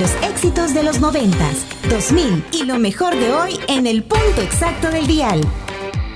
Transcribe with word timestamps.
Los 0.00 0.12
éxitos 0.22 0.72
de 0.72 0.82
los 0.82 0.98
90, 0.98 1.36
2000 1.90 2.44
y 2.52 2.64
lo 2.64 2.78
mejor 2.78 3.14
de 3.14 3.32
hoy 3.32 3.60
en 3.68 3.86
el 3.86 4.02
punto 4.02 4.40
exacto 4.40 4.90
del 4.90 5.06
dial. 5.06 5.42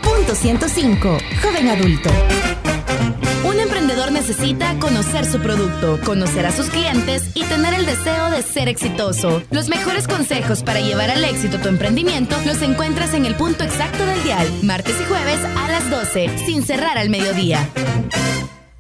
Punto 0.03 0.35
105, 0.35 1.19
joven 1.43 1.69
adulto. 1.69 2.09
Un 3.47 3.61
emprendedor 3.61 4.11
necesita 4.11 4.79
conocer 4.79 5.27
su 5.27 5.39
producto, 5.39 6.01
conocer 6.03 6.47
a 6.47 6.53
sus 6.53 6.71
clientes 6.71 7.31
y 7.35 7.45
tener 7.45 7.75
el 7.75 7.85
deseo 7.85 8.31
de 8.31 8.41
ser 8.41 8.71
exitoso. 8.71 9.43
Los 9.51 9.69
mejores 9.69 10.09
consejos 10.09 10.63
para 10.63 10.81
llevar 10.81 11.11
al 11.11 11.23
éxito 11.23 11.59
tu 11.59 11.69
emprendimiento 11.69 12.41
los 12.47 12.63
encuentras 12.63 13.13
en 13.13 13.27
el 13.27 13.35
punto 13.35 13.65
exacto 13.65 14.07
del 14.07 14.23
dial, 14.25 14.49
martes 14.63 14.99
y 14.99 15.05
jueves 15.05 15.41
a 15.59 15.69
las 15.69 15.91
12, 15.91 16.39
sin 16.47 16.63
cerrar 16.63 16.97
al 16.97 17.11
mediodía. 17.11 17.69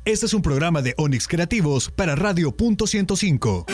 Este 0.07 0.25
es 0.25 0.33
un 0.33 0.41
programa 0.41 0.81
de 0.81 0.95
Onix 0.97 1.29
Creativos 1.29 1.91
para 1.91 2.15
Radio 2.15 2.57
Punto 2.57 2.87
105. 2.87 3.67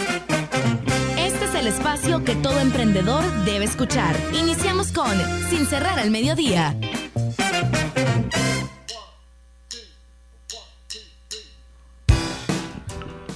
Espacio 1.71 2.25
que 2.25 2.35
todo 2.35 2.59
emprendedor 2.59 3.23
debe 3.45 3.65
escuchar. 3.65 4.17
Iniciamos 4.35 4.91
con 4.91 5.17
Sin 5.51 5.67
cerrar 5.67 6.01
al 6.01 6.11
mediodía. 6.11 6.75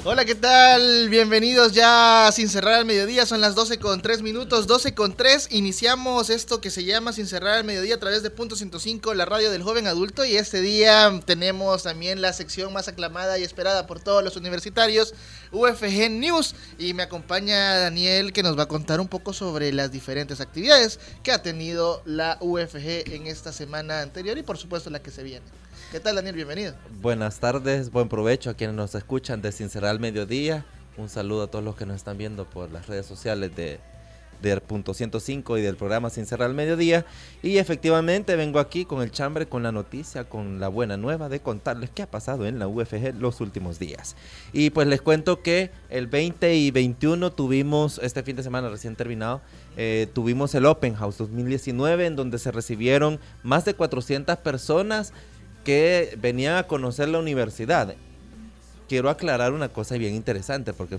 Hola, 0.06 0.26
¿qué 0.26 0.34
tal? 0.34 1.08
Bienvenidos 1.08 1.72
ya 1.72 2.28
sin 2.30 2.50
cerrar 2.50 2.74
al 2.74 2.84
mediodía. 2.84 3.24
Son 3.24 3.40
las 3.40 3.54
12 3.54 3.78
con 3.78 4.02
3 4.02 4.20
minutos, 4.20 4.66
12 4.66 4.94
con 4.94 5.16
3. 5.16 5.48
Iniciamos 5.52 6.28
esto 6.28 6.60
que 6.60 6.70
se 6.70 6.84
llama 6.84 7.14
Sin 7.14 7.26
cerrar 7.26 7.54
al 7.54 7.64
mediodía 7.64 7.94
a 7.94 8.00
través 8.00 8.22
de 8.22 8.28
Punto 8.28 8.54
105, 8.54 9.14
la 9.14 9.24
radio 9.24 9.50
del 9.50 9.62
joven 9.62 9.86
adulto. 9.86 10.26
Y 10.26 10.36
este 10.36 10.60
día 10.60 11.22
tenemos 11.24 11.84
también 11.84 12.20
la 12.20 12.34
sección 12.34 12.70
más 12.74 12.86
aclamada 12.86 13.38
y 13.38 13.44
esperada 13.44 13.86
por 13.86 13.98
todos 13.98 14.22
los 14.22 14.36
universitarios, 14.36 15.14
UFG 15.52 16.10
News. 16.10 16.54
Y 16.78 16.92
me 16.92 17.02
acompaña 17.02 17.78
Daniel 17.78 18.34
que 18.34 18.42
nos 18.42 18.58
va 18.58 18.64
a 18.64 18.68
contar 18.68 19.00
un 19.00 19.08
poco 19.08 19.32
sobre 19.32 19.72
las 19.72 19.90
diferentes 19.90 20.38
actividades 20.42 21.00
que 21.22 21.32
ha 21.32 21.40
tenido 21.40 22.02
la 22.04 22.36
UFG 22.42 23.10
en 23.10 23.26
esta 23.26 23.54
semana 23.54 24.02
anterior 24.02 24.36
y 24.36 24.42
por 24.42 24.58
supuesto 24.58 24.90
la 24.90 25.00
que 25.00 25.10
se 25.10 25.22
viene. 25.22 25.63
¿Qué 25.94 26.00
tal, 26.00 26.16
Daniel? 26.16 26.34
Bienvenido. 26.34 26.74
Buenas 27.00 27.38
tardes, 27.38 27.92
buen 27.92 28.08
provecho 28.08 28.50
a 28.50 28.54
quienes 28.54 28.74
nos 28.74 28.96
escuchan 28.96 29.40
de 29.42 29.52
Sincerar 29.52 29.90
al 29.90 30.00
Mediodía. 30.00 30.66
Un 30.96 31.08
saludo 31.08 31.44
a 31.44 31.46
todos 31.46 31.64
los 31.64 31.76
que 31.76 31.86
nos 31.86 31.94
están 31.94 32.18
viendo 32.18 32.50
por 32.50 32.72
las 32.72 32.88
redes 32.88 33.06
sociales 33.06 33.54
de, 33.54 33.78
del 34.42 34.60
punto 34.60 34.92
105 34.92 35.56
y 35.56 35.62
del 35.62 35.76
programa 35.76 36.10
Sincerar 36.10 36.48
al 36.48 36.54
Mediodía. 36.56 37.06
Y 37.44 37.58
efectivamente 37.58 38.34
vengo 38.34 38.58
aquí 38.58 38.86
con 38.86 39.02
el 39.02 39.12
chambre, 39.12 39.46
con 39.46 39.62
la 39.62 39.70
noticia, 39.70 40.24
con 40.24 40.58
la 40.58 40.66
buena 40.66 40.96
nueva 40.96 41.28
de 41.28 41.38
contarles 41.38 41.90
qué 41.90 42.02
ha 42.02 42.10
pasado 42.10 42.44
en 42.44 42.58
la 42.58 42.66
UFG 42.66 43.14
los 43.20 43.40
últimos 43.40 43.78
días. 43.78 44.16
Y 44.52 44.70
pues 44.70 44.88
les 44.88 45.00
cuento 45.00 45.42
que 45.42 45.70
el 45.90 46.08
20 46.08 46.56
y 46.56 46.72
21 46.72 47.30
tuvimos, 47.30 48.00
este 48.02 48.24
fin 48.24 48.34
de 48.34 48.42
semana 48.42 48.68
recién 48.68 48.96
terminado, 48.96 49.42
eh, 49.76 50.08
tuvimos 50.12 50.56
el 50.56 50.66
Open 50.66 50.96
House 50.96 51.18
2019 51.18 52.06
en 52.06 52.16
donde 52.16 52.40
se 52.40 52.50
recibieron 52.50 53.20
más 53.44 53.64
de 53.64 53.74
400 53.74 54.38
personas 54.38 55.12
que 55.64 56.16
venían 56.20 56.56
a 56.56 56.64
conocer 56.64 57.08
la 57.08 57.18
universidad. 57.18 57.94
Quiero 58.86 59.08
aclarar 59.08 59.54
una 59.54 59.70
cosa 59.70 59.96
bien 59.96 60.14
interesante 60.14 60.74
porque 60.74 60.98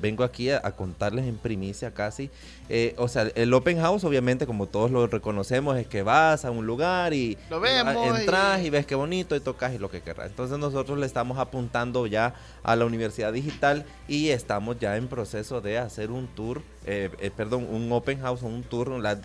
vengo 0.00 0.22
aquí 0.22 0.50
a, 0.50 0.62
contarles 0.70 1.26
en 1.26 1.36
primicia 1.36 1.92
casi. 1.92 2.30
Eh, 2.68 2.94
o 2.96 3.08
sea, 3.08 3.24
el 3.34 3.52
open 3.52 3.80
house 3.80 4.04
obviamente 4.04 4.46
como 4.46 4.66
todos 4.68 4.92
lo 4.92 5.04
reconocemos 5.08 5.76
es 5.76 5.88
que 5.88 6.04
vas 6.04 6.44
a 6.44 6.52
un 6.52 6.64
lugar 6.64 7.12
y 7.12 7.36
lo 7.50 7.58
vemos 7.58 8.20
entras 8.20 8.62
y... 8.62 8.70
ves 8.70 8.86
qué 8.86 8.94
bonito 8.94 9.34
y 9.34 9.40
tocas 9.40 9.74
y 9.74 9.78
lo 9.78 9.90
que 9.90 10.00
querrás. 10.00 10.30
Entonces 10.30 10.58
nosotros 10.58 10.96
le 10.96 11.06
estamos 11.06 11.38
apuntando 11.38 12.06
ya 12.06 12.34
a 12.62 12.76
la 12.76 12.84
universidad 12.86 13.32
digital 13.32 13.84
y 14.06 14.28
estamos 14.28 14.78
ya 14.78 14.96
en 14.96 15.08
proceso 15.08 15.60
de 15.60 15.78
hacer 15.78 16.12
un 16.12 16.28
tour, 16.28 16.62
eh, 16.86 17.10
eh, 17.18 17.32
perdón, 17.36 17.66
un 17.68 17.90
open 17.90 18.20
house, 18.20 18.42
un 18.42 18.62
tour, 18.62 18.90
la, 18.90 19.18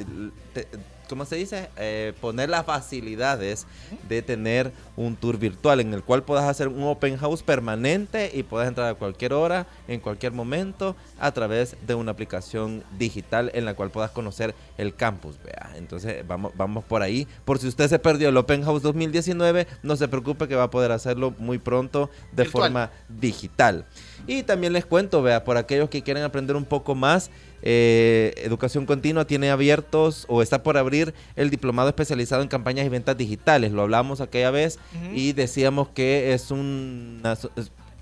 ¿cómo 1.10 1.26
se 1.26 1.36
dice? 1.36 1.70
Eh, 1.76 2.14
poner 2.22 2.50
las 2.50 2.66
facilidades 2.66 3.66
de 4.08 4.22
tener 4.22 4.72
un 4.96 5.16
tour 5.16 5.38
virtual 5.38 5.80
en 5.80 5.94
el 5.94 6.04
cual 6.04 6.24
puedas 6.24 6.46
hacer 6.46 6.68
un 6.68 6.84
open 6.84 7.18
house 7.18 7.42
permanente 7.42 8.32
y 8.34 8.44
puedas 8.44 8.68
entrar 8.68 8.88
a 8.88 8.94
cualquier 8.94 9.34
hora, 9.34 9.66
en 9.88 10.00
cualquier 10.00 10.32
momento, 10.32 10.96
a 11.20 11.32
través 11.32 11.76
de 11.86 11.96
una 11.96 12.12
aplicación 12.12 12.84
digital 12.98 13.52
en 13.54 13.66
la 13.66 13.74
cual 13.74 13.90
puedas 13.90 14.12
conocer 14.12 14.54
el 14.78 14.96
campus. 14.96 15.38
Vea. 15.44 15.72
Entonces 15.76 16.26
vamos, 16.28 16.54
vamos 16.56 16.84
por 16.86 17.02
ahí. 17.02 17.28
Por 17.44 17.58
si 17.58 17.68
usted 17.68 17.90
se 17.90 18.00
perdió 18.00 18.30
el 18.30 18.38
Open 18.38 18.64
House 18.64 18.84
2019, 18.84 19.68
no 19.82 19.96
se 19.96 20.08
preocupe 20.08 20.48
que 20.48 20.56
va 20.56 20.64
a 20.64 20.70
poder 20.70 20.92
hacerlo 20.92 21.34
muy 21.40 21.58
pronto 21.58 22.10
de 22.32 22.46
forma 22.46 22.92
digital. 23.10 23.86
Y 24.28 24.44
también 24.44 24.74
les 24.74 24.86
cuento, 24.86 25.24
vea, 25.24 25.44
por 25.44 25.58
aquellos 25.58 25.90
que 25.90 26.04
quieren 26.04 26.24
aprender 26.24 26.56
un 26.56 26.66
poco 26.66 26.94
más, 26.94 27.32
eh, 27.62 28.34
Educación 28.38 28.86
Continua 28.86 29.26
tiene 29.26 29.52
abiertos 29.52 30.26
o 30.28 30.42
está 30.42 30.64
por 30.64 30.78
abrir 30.78 31.14
el 31.36 31.50
diplomado 31.50 31.90
especializado 31.90 32.42
en 32.42 32.48
campañas 32.48 32.86
y 32.86 32.90
ventas 32.90 33.18
digitales. 33.18 33.72
Lo 33.72 33.82
hablamos 33.82 34.22
aquella 34.22 34.52
vez 34.52 34.80
y 35.14 35.34
decíamos 35.34 35.90
que 35.90 36.34
es 36.34 36.52
un, 36.52 37.22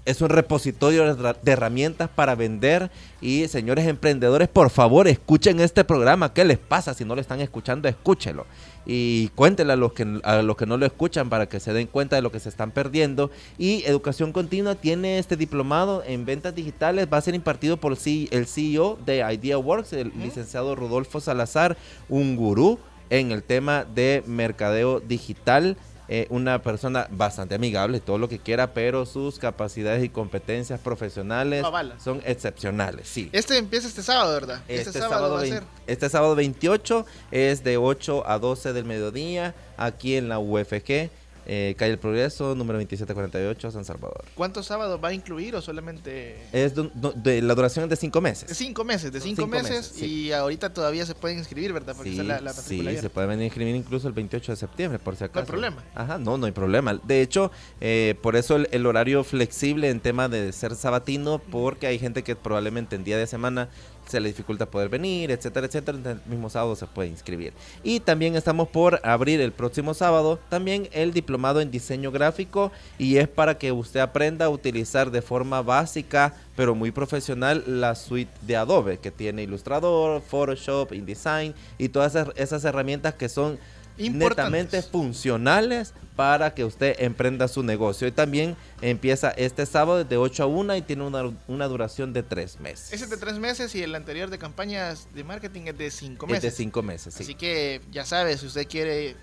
es 0.07 0.21
un 0.21 0.29
repositorio 0.29 1.15
de 1.15 1.51
herramientas 1.51 2.09
para 2.09 2.33
vender. 2.33 2.89
Y 3.19 3.47
señores 3.49 3.85
emprendedores, 3.87 4.47
por 4.47 4.69
favor, 4.69 5.07
escuchen 5.07 5.59
este 5.59 5.83
programa. 5.83 6.33
¿Qué 6.33 6.45
les 6.45 6.57
pasa? 6.57 6.93
Si 6.93 7.03
no 7.03 7.13
lo 7.13 7.19
están 7.19 7.41
escuchando, 7.41 7.89
escúchelo 7.89 8.45
y 8.89 9.27
cuéntenle 9.35 9.73
a 9.73 9.75
los 9.75 9.91
que 9.91 10.21
a 10.23 10.41
los 10.41 10.55
que 10.55 10.65
no 10.65 10.77
lo 10.77 10.85
escuchan 10.85 11.29
para 11.29 11.49
que 11.49 11.59
se 11.59 11.73
den 11.73 11.87
cuenta 11.87 12.15
de 12.15 12.21
lo 12.21 12.31
que 12.31 12.39
se 12.39 12.47
están 12.47 12.71
perdiendo 12.71 13.29
y 13.57 13.83
Educación 13.83 14.31
Continua 14.31 14.75
tiene 14.75 15.19
este 15.19 15.35
diplomado 15.35 16.03
en 16.07 16.25
ventas 16.25 16.55
digitales 16.55 17.09
va 17.11 17.17
a 17.17 17.21
ser 17.21 17.35
impartido 17.35 17.75
por 17.75 17.97
el 18.05 18.47
CEO 18.47 18.97
de 19.05 19.17
IdeaWorks 19.33 19.91
el 19.91 20.13
licenciado 20.17 20.73
Rodolfo 20.73 21.19
Salazar 21.19 21.75
un 22.07 22.37
gurú 22.37 22.79
en 23.09 23.33
el 23.33 23.43
tema 23.43 23.83
de 23.83 24.23
mercadeo 24.25 25.01
digital 25.01 25.75
eh, 26.09 26.27
una 26.29 26.61
persona 26.61 27.07
bastante 27.11 27.55
amigable, 27.55 27.99
todo 27.99 28.17
lo 28.17 28.29
que 28.29 28.39
quiera, 28.39 28.73
pero 28.73 29.05
sus 29.05 29.39
capacidades 29.39 30.03
y 30.03 30.09
competencias 30.09 30.79
profesionales 30.79 31.65
son 32.03 32.21
excepcionales. 32.25 33.07
Sí. 33.07 33.29
Este 33.33 33.57
empieza 33.57 33.87
este 33.87 34.03
sábado, 34.03 34.33
¿verdad? 34.33 34.61
Este, 34.67 34.89
este 34.89 34.99
sábado, 34.99 35.41
este 35.85 36.09
sábado 36.09 36.35
28 36.35 37.05
es 37.31 37.63
de 37.63 37.77
8 37.77 38.23
a 38.27 38.39
12 38.39 38.73
del 38.73 38.85
mediodía 38.85 39.53
aquí 39.77 40.15
en 40.15 40.29
la 40.29 40.39
UFG. 40.39 41.09
Eh, 41.49 41.75
calle 41.77 41.93
El 41.93 41.97
Progreso, 41.97 42.55
número 42.55 42.77
2748, 42.77 43.71
San 43.71 43.85
Salvador. 43.85 44.25
¿Cuántos 44.35 44.65
sábados 44.65 44.99
va 45.01 45.07
a 45.07 45.13
incluir 45.13 45.55
o 45.55 45.61
solamente...? 45.61 46.35
Es 46.51 46.73
de, 46.75 47.41
la 47.41 47.55
duración 47.55 47.87
de 47.87 47.95
cinco 47.95 48.19
meses. 48.19 48.49
De 48.49 48.53
cinco 48.53 48.83
meses, 48.83 49.13
de 49.13 49.21
cinco, 49.21 49.47
meses, 49.47 50.01
y 50.01 50.33
ahorita 50.33 50.73
todavía 50.73 51.05
se 51.05 51.15
pueden 51.15 51.37
inscribir, 51.37 51.71
¿verdad? 51.71 51.95
Porque 51.95 52.11
sí, 52.11 52.17
la, 52.17 52.51
sí 52.51 52.97
se 52.97 53.09
pueden 53.09 53.41
inscribir 53.41 53.77
incluso 53.77 54.09
el 54.09 54.13
28 54.13 54.51
de 54.51 54.55
septiembre, 54.57 54.99
por 54.99 55.15
si 55.15 55.23
acaso. 55.23 55.39
No 55.39 55.41
hay 55.43 55.47
problema. 55.47 55.83
Ajá, 55.95 56.17
no, 56.17 56.37
no 56.37 56.47
hay 56.47 56.51
problema. 56.51 56.99
De 57.01 57.21
hecho, 57.21 57.49
eh, 57.79 58.15
por 58.21 58.35
eso 58.35 58.57
el, 58.57 58.85
horario 58.85 59.23
flexible 59.23 59.89
en 59.89 60.01
tema 60.01 60.27
de 60.27 60.51
ser 60.51 60.75
sabatino, 60.75 61.39
porque 61.39 61.87
hay 61.87 61.97
gente 61.97 62.23
que 62.23 62.35
probablemente 62.35 62.97
en 62.97 63.05
día 63.05 63.17
de 63.17 63.25
semana 63.25 63.69
se 64.07 64.19
le 64.19 64.29
dificulta 64.29 64.65
poder 64.65 64.89
venir, 64.89 65.31
etcétera, 65.31 65.67
etcétera. 65.67 65.97
El 65.97 66.21
mismo 66.25 66.49
sábado 66.49 66.75
se 66.75 66.87
puede 66.87 67.09
inscribir. 67.09 67.53
Y 67.83 67.99
también 67.99 68.35
estamos 68.35 68.69
por 68.69 68.99
abrir 69.03 69.41
el 69.41 69.51
próximo 69.51 69.93
sábado 69.93 70.39
también 70.49 70.89
el 70.91 71.13
diplomado 71.13 71.61
en 71.61 71.71
diseño 71.71 72.11
gráfico 72.11 72.71
y 72.97 73.17
es 73.17 73.27
para 73.27 73.57
que 73.57 73.71
usted 73.71 73.99
aprenda 73.99 74.45
a 74.45 74.49
utilizar 74.49 75.11
de 75.11 75.21
forma 75.21 75.61
básica 75.61 76.33
pero 76.55 76.73
muy 76.73 76.91
profesional 76.91 77.63
la 77.67 77.93
suite 77.95 78.31
de 78.41 78.55
Adobe 78.55 78.97
que 78.97 79.11
tiene 79.11 79.43
Illustrator, 79.43 80.21
Photoshop, 80.21 80.91
InDesign 80.93 81.53
y 81.77 81.89
todas 81.89 82.15
esas 82.35 82.65
herramientas 82.65 83.13
que 83.13 83.29
son 83.29 83.59
netamente 83.97 84.81
funcionales 84.81 85.93
para 86.15 86.53
que 86.53 86.65
usted 86.65 86.95
emprenda 86.99 87.47
su 87.47 87.63
negocio. 87.63 88.07
Y 88.07 88.11
también 88.11 88.57
empieza 88.81 89.29
este 89.31 89.65
sábado 89.65 90.03
de 90.03 90.17
8 90.17 90.43
a 90.43 90.45
1 90.47 90.75
y 90.75 90.81
tiene 90.81 91.03
una, 91.03 91.67
duración 91.67 92.11
de 92.11 92.23
3 92.23 92.59
meses. 92.59 92.91
Ese 92.91 93.05
es 93.05 93.09
de 93.09 93.17
3 93.17 93.39
meses 93.39 93.73
y 93.75 93.83
el 93.83 93.93
anterior 93.95 94.29
de 94.29 94.37
campañas 94.37 95.07
de 95.13 95.23
marketing 95.23 95.61
es 95.67 95.77
de 95.77 95.91
5 95.91 96.27
meses. 96.27 96.43
Es 96.43 96.51
de 96.57 96.63
5 96.63 96.83
meses, 96.83 97.13
sí. 97.13 97.23
Así 97.23 97.35
que 97.35 97.81
ya 97.91 98.05
sabe, 98.05 98.37
si 98.37 98.47
usted 98.47 98.67
quiere 98.67 99.15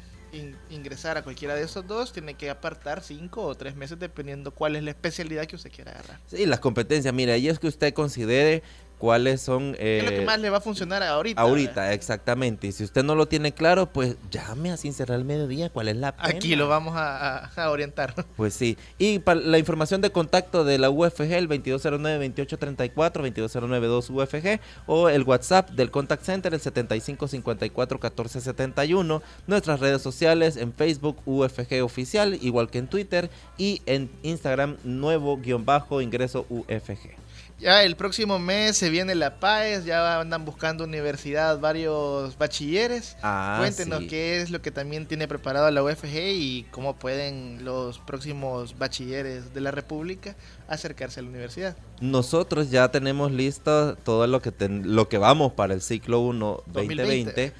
ingresar 0.70 1.16
a 1.16 1.22
cualquiera 1.22 1.54
de 1.54 1.62
esos 1.62 1.87
dos, 1.87 2.12
tiene 2.12 2.34
que 2.34 2.50
apartar 2.50 3.02
5 3.02 3.43
o 3.43 3.54
3 3.54 3.76
meses 3.76 3.99
dependiendo 3.99 4.52
cuál 4.52 4.76
es 4.76 4.82
la 4.82 4.90
especialidad 4.90 5.46
que 5.46 5.56
usted 5.56 5.70
quiera 5.70 5.93
agarrar. 5.93 6.20
Sí, 6.26 6.46
las 6.46 6.60
competencias. 6.60 7.12
Mira, 7.14 7.34
ahí 7.34 7.49
es 7.49 7.58
que 7.58 7.66
usted 7.66 7.93
considere 7.93 8.62
cuáles 8.99 9.41
son... 9.41 9.75
¿Qué 9.75 9.99
es 9.99 10.05
lo 10.05 10.11
que 10.11 10.23
eh, 10.23 10.25
más 10.25 10.41
le 10.41 10.50
va 10.50 10.58
a 10.58 10.61
funcionar 10.61 11.02
ahorita? 11.02 11.41
Ahorita, 11.41 11.93
exactamente. 11.93 12.67
Y 12.69 12.73
si 12.73 12.85
usted 12.85 13.02
no 13.05 13.14
lo 13.14 13.26
tiene 13.26 13.52
claro, 13.52 13.91
pues 13.93 14.17
llame 14.31 14.70
a 14.70 14.76
Sincerrar 14.76 15.19
el 15.19 15.25
Mediodía. 15.25 15.70
¿Cuál 15.70 15.88
es 15.88 15.96
la 15.96 16.14
pena? 16.17 16.29
Aquí 16.29 16.55
lo 16.56 16.69
vamos 16.69 16.94
a, 16.96 17.50
orientar. 17.69 18.14
Pues 18.37 18.55
sí. 18.55 18.76
Y 18.99 19.20
para 19.20 19.41
la 19.41 19.58
información 19.58 20.00
de 20.00 20.11
contacto 20.11 20.64
de 20.64 20.79
la 20.79 20.91
UFG, 20.91 21.32
el 21.32 21.49
2209-2834, 21.49 22.94
2209-2UFG, 22.94 24.61
o 24.87 25.08
el 25.08 25.23
WhatsApp 25.23 25.70
del 25.70 25.90
Contact 25.90 26.25
Center, 26.25 26.55
el 26.55 26.61
7554-1471. 26.61 29.23
Nuestras 29.47 29.81
redes 29.81 30.02
sociales 30.02 30.56
en 30.56 30.73
Facebook, 30.73 31.19
UFG 31.26 31.82
Oficial, 31.82 32.38
igual 32.43 32.70
que 32.70 32.79
en 32.79 32.87
Twitter, 32.87 33.29
y 33.58 33.82
en 33.87 34.08
Instagram, 34.23 34.76
nuevo-ingreso 34.85 36.47
UFG. 36.49 37.24
Ya 37.64 37.82
el 37.82 37.96
próximo 37.96 38.38
mes 38.38 38.76
se 38.76 38.90
viene 38.90 39.14
la 39.14 39.40
PAES, 39.40 39.87
ya 39.87 40.20
andan 40.20 40.44
buscando 40.44 40.84
universidad 40.84 41.58
varios 41.58 42.37
bachilleres. 42.37 43.16
Ah, 43.22 43.56
Cuéntenos 43.58 44.00
sí. 44.00 44.06
qué 44.08 44.43
es 44.43 44.50
lo 44.50 44.61
que 44.61 44.70
también 44.70 45.06
tiene 45.06 45.26
preparado 45.28 45.70
la 45.70 45.82
UFG 45.82 46.14
y 46.34 46.66
cómo 46.70 46.96
pueden 46.99 47.64
los 47.64 47.99
próximos 48.00 48.76
bachilleres 48.78 49.55
de 49.55 49.62
la 49.62 49.70
República 49.70 50.37
acercarse 50.69 51.20
a 51.20 51.22
la 51.22 51.31
universidad. 51.31 51.75
Nosotros 52.02 52.70
ya 52.70 52.90
tenemos 52.90 53.32
listo 53.32 53.96
todo 53.96 54.26
lo 54.26 54.43
que 54.43 54.52
ten- 54.52 54.94
lo 54.94 55.08
que 55.08 55.16
vamos 55.16 55.55
para 55.55 55.72
el 55.72 55.81
ciclo 55.81 56.20
1 56.20 56.64
2020. 56.66 57.02
2020. 57.32 57.52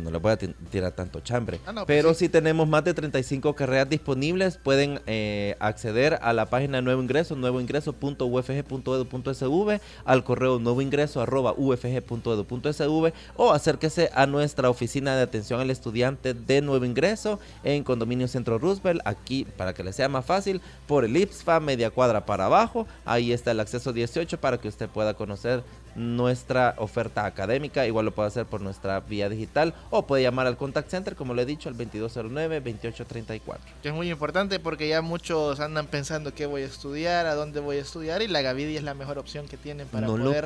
No 0.00 0.10
le 0.10 0.18
voy 0.18 0.32
a 0.32 0.36
ti- 0.36 0.54
tirar 0.70 0.92
tanto 0.92 1.20
chambre. 1.20 1.60
Ah, 1.66 1.72
no, 1.72 1.84
pues 1.84 1.86
Pero 1.86 2.12
sí. 2.14 2.26
si 2.26 2.28
tenemos 2.28 2.68
más 2.68 2.84
de 2.84 2.94
35 2.94 3.54
carreras 3.54 3.88
disponibles, 3.88 4.58
pueden 4.58 5.00
eh, 5.06 5.56
acceder 5.60 6.18
a 6.22 6.32
la 6.32 6.46
página 6.46 6.78
de 6.78 6.82
Nuevo 6.82 7.02
Ingreso, 7.02 7.36
nuevoingreso.ufg.edu.sv, 7.36 9.80
al 10.04 10.24
correo 10.24 10.58
nuevoingreso 10.58 11.20
arroba 11.20 11.54
ufg.edu.sv 11.56 13.12
o 13.36 13.52
acérquese 13.52 14.10
a 14.14 14.26
nuestra 14.26 14.70
oficina 14.70 15.14
de 15.16 15.22
atención 15.22 15.60
al 15.60 15.70
estudiante 15.70 16.34
de 16.34 16.60
Nuevo 16.62 16.84
Ingreso 16.84 17.38
en 17.64 17.84
Condominio 17.84 18.28
Centro 18.28 18.58
Roosevelt, 18.58 19.00
aquí 19.04 19.46
para 19.56 19.74
que 19.74 19.84
le 19.84 19.92
sea 19.92 20.08
más 20.08 20.24
fácil, 20.24 20.60
por 20.86 21.04
el 21.04 21.16
IPSFA, 21.16 21.60
media 21.60 21.90
cuadra 21.90 22.24
para 22.26 22.46
abajo, 22.46 22.86
ahí 23.04 23.32
está 23.32 23.50
el 23.52 23.60
acceso 23.60 23.92
18 23.92 24.38
para 24.40 24.58
que 24.58 24.68
usted 24.68 24.88
pueda 24.88 25.14
conocer 25.14 25.62
nuestra 25.94 26.74
oferta 26.78 27.24
académica, 27.26 27.86
igual 27.86 28.04
lo 28.06 28.12
puede 28.12 28.28
hacer 28.28 28.46
por 28.46 28.60
nuestra 28.60 29.00
vía 29.00 29.28
digital 29.28 29.74
o 29.90 30.06
puede 30.06 30.22
llamar 30.22 30.46
al 30.46 30.56
contact 30.56 30.88
center, 30.90 31.14
como 31.16 31.34
le 31.34 31.42
he 31.42 31.46
dicho, 31.46 31.68
al 31.68 31.76
2209-2834. 31.76 33.40
Que 33.82 33.88
es 33.88 33.94
muy 33.94 34.10
importante 34.10 34.58
porque 34.60 34.88
ya 34.88 35.02
muchos 35.02 35.60
andan 35.60 35.86
pensando 35.86 36.34
qué 36.34 36.46
voy 36.46 36.62
a 36.62 36.66
estudiar, 36.66 37.26
a 37.26 37.34
dónde 37.34 37.60
voy 37.60 37.76
a 37.76 37.80
estudiar 37.80 38.22
y 38.22 38.28
la 38.28 38.42
Gavidia 38.42 38.78
es 38.78 38.84
la 38.84 38.94
mejor 38.94 39.18
opción 39.18 39.46
que 39.48 39.56
tienen 39.56 39.86
para 39.88 40.06
No 40.06 40.16
poder 40.16 40.44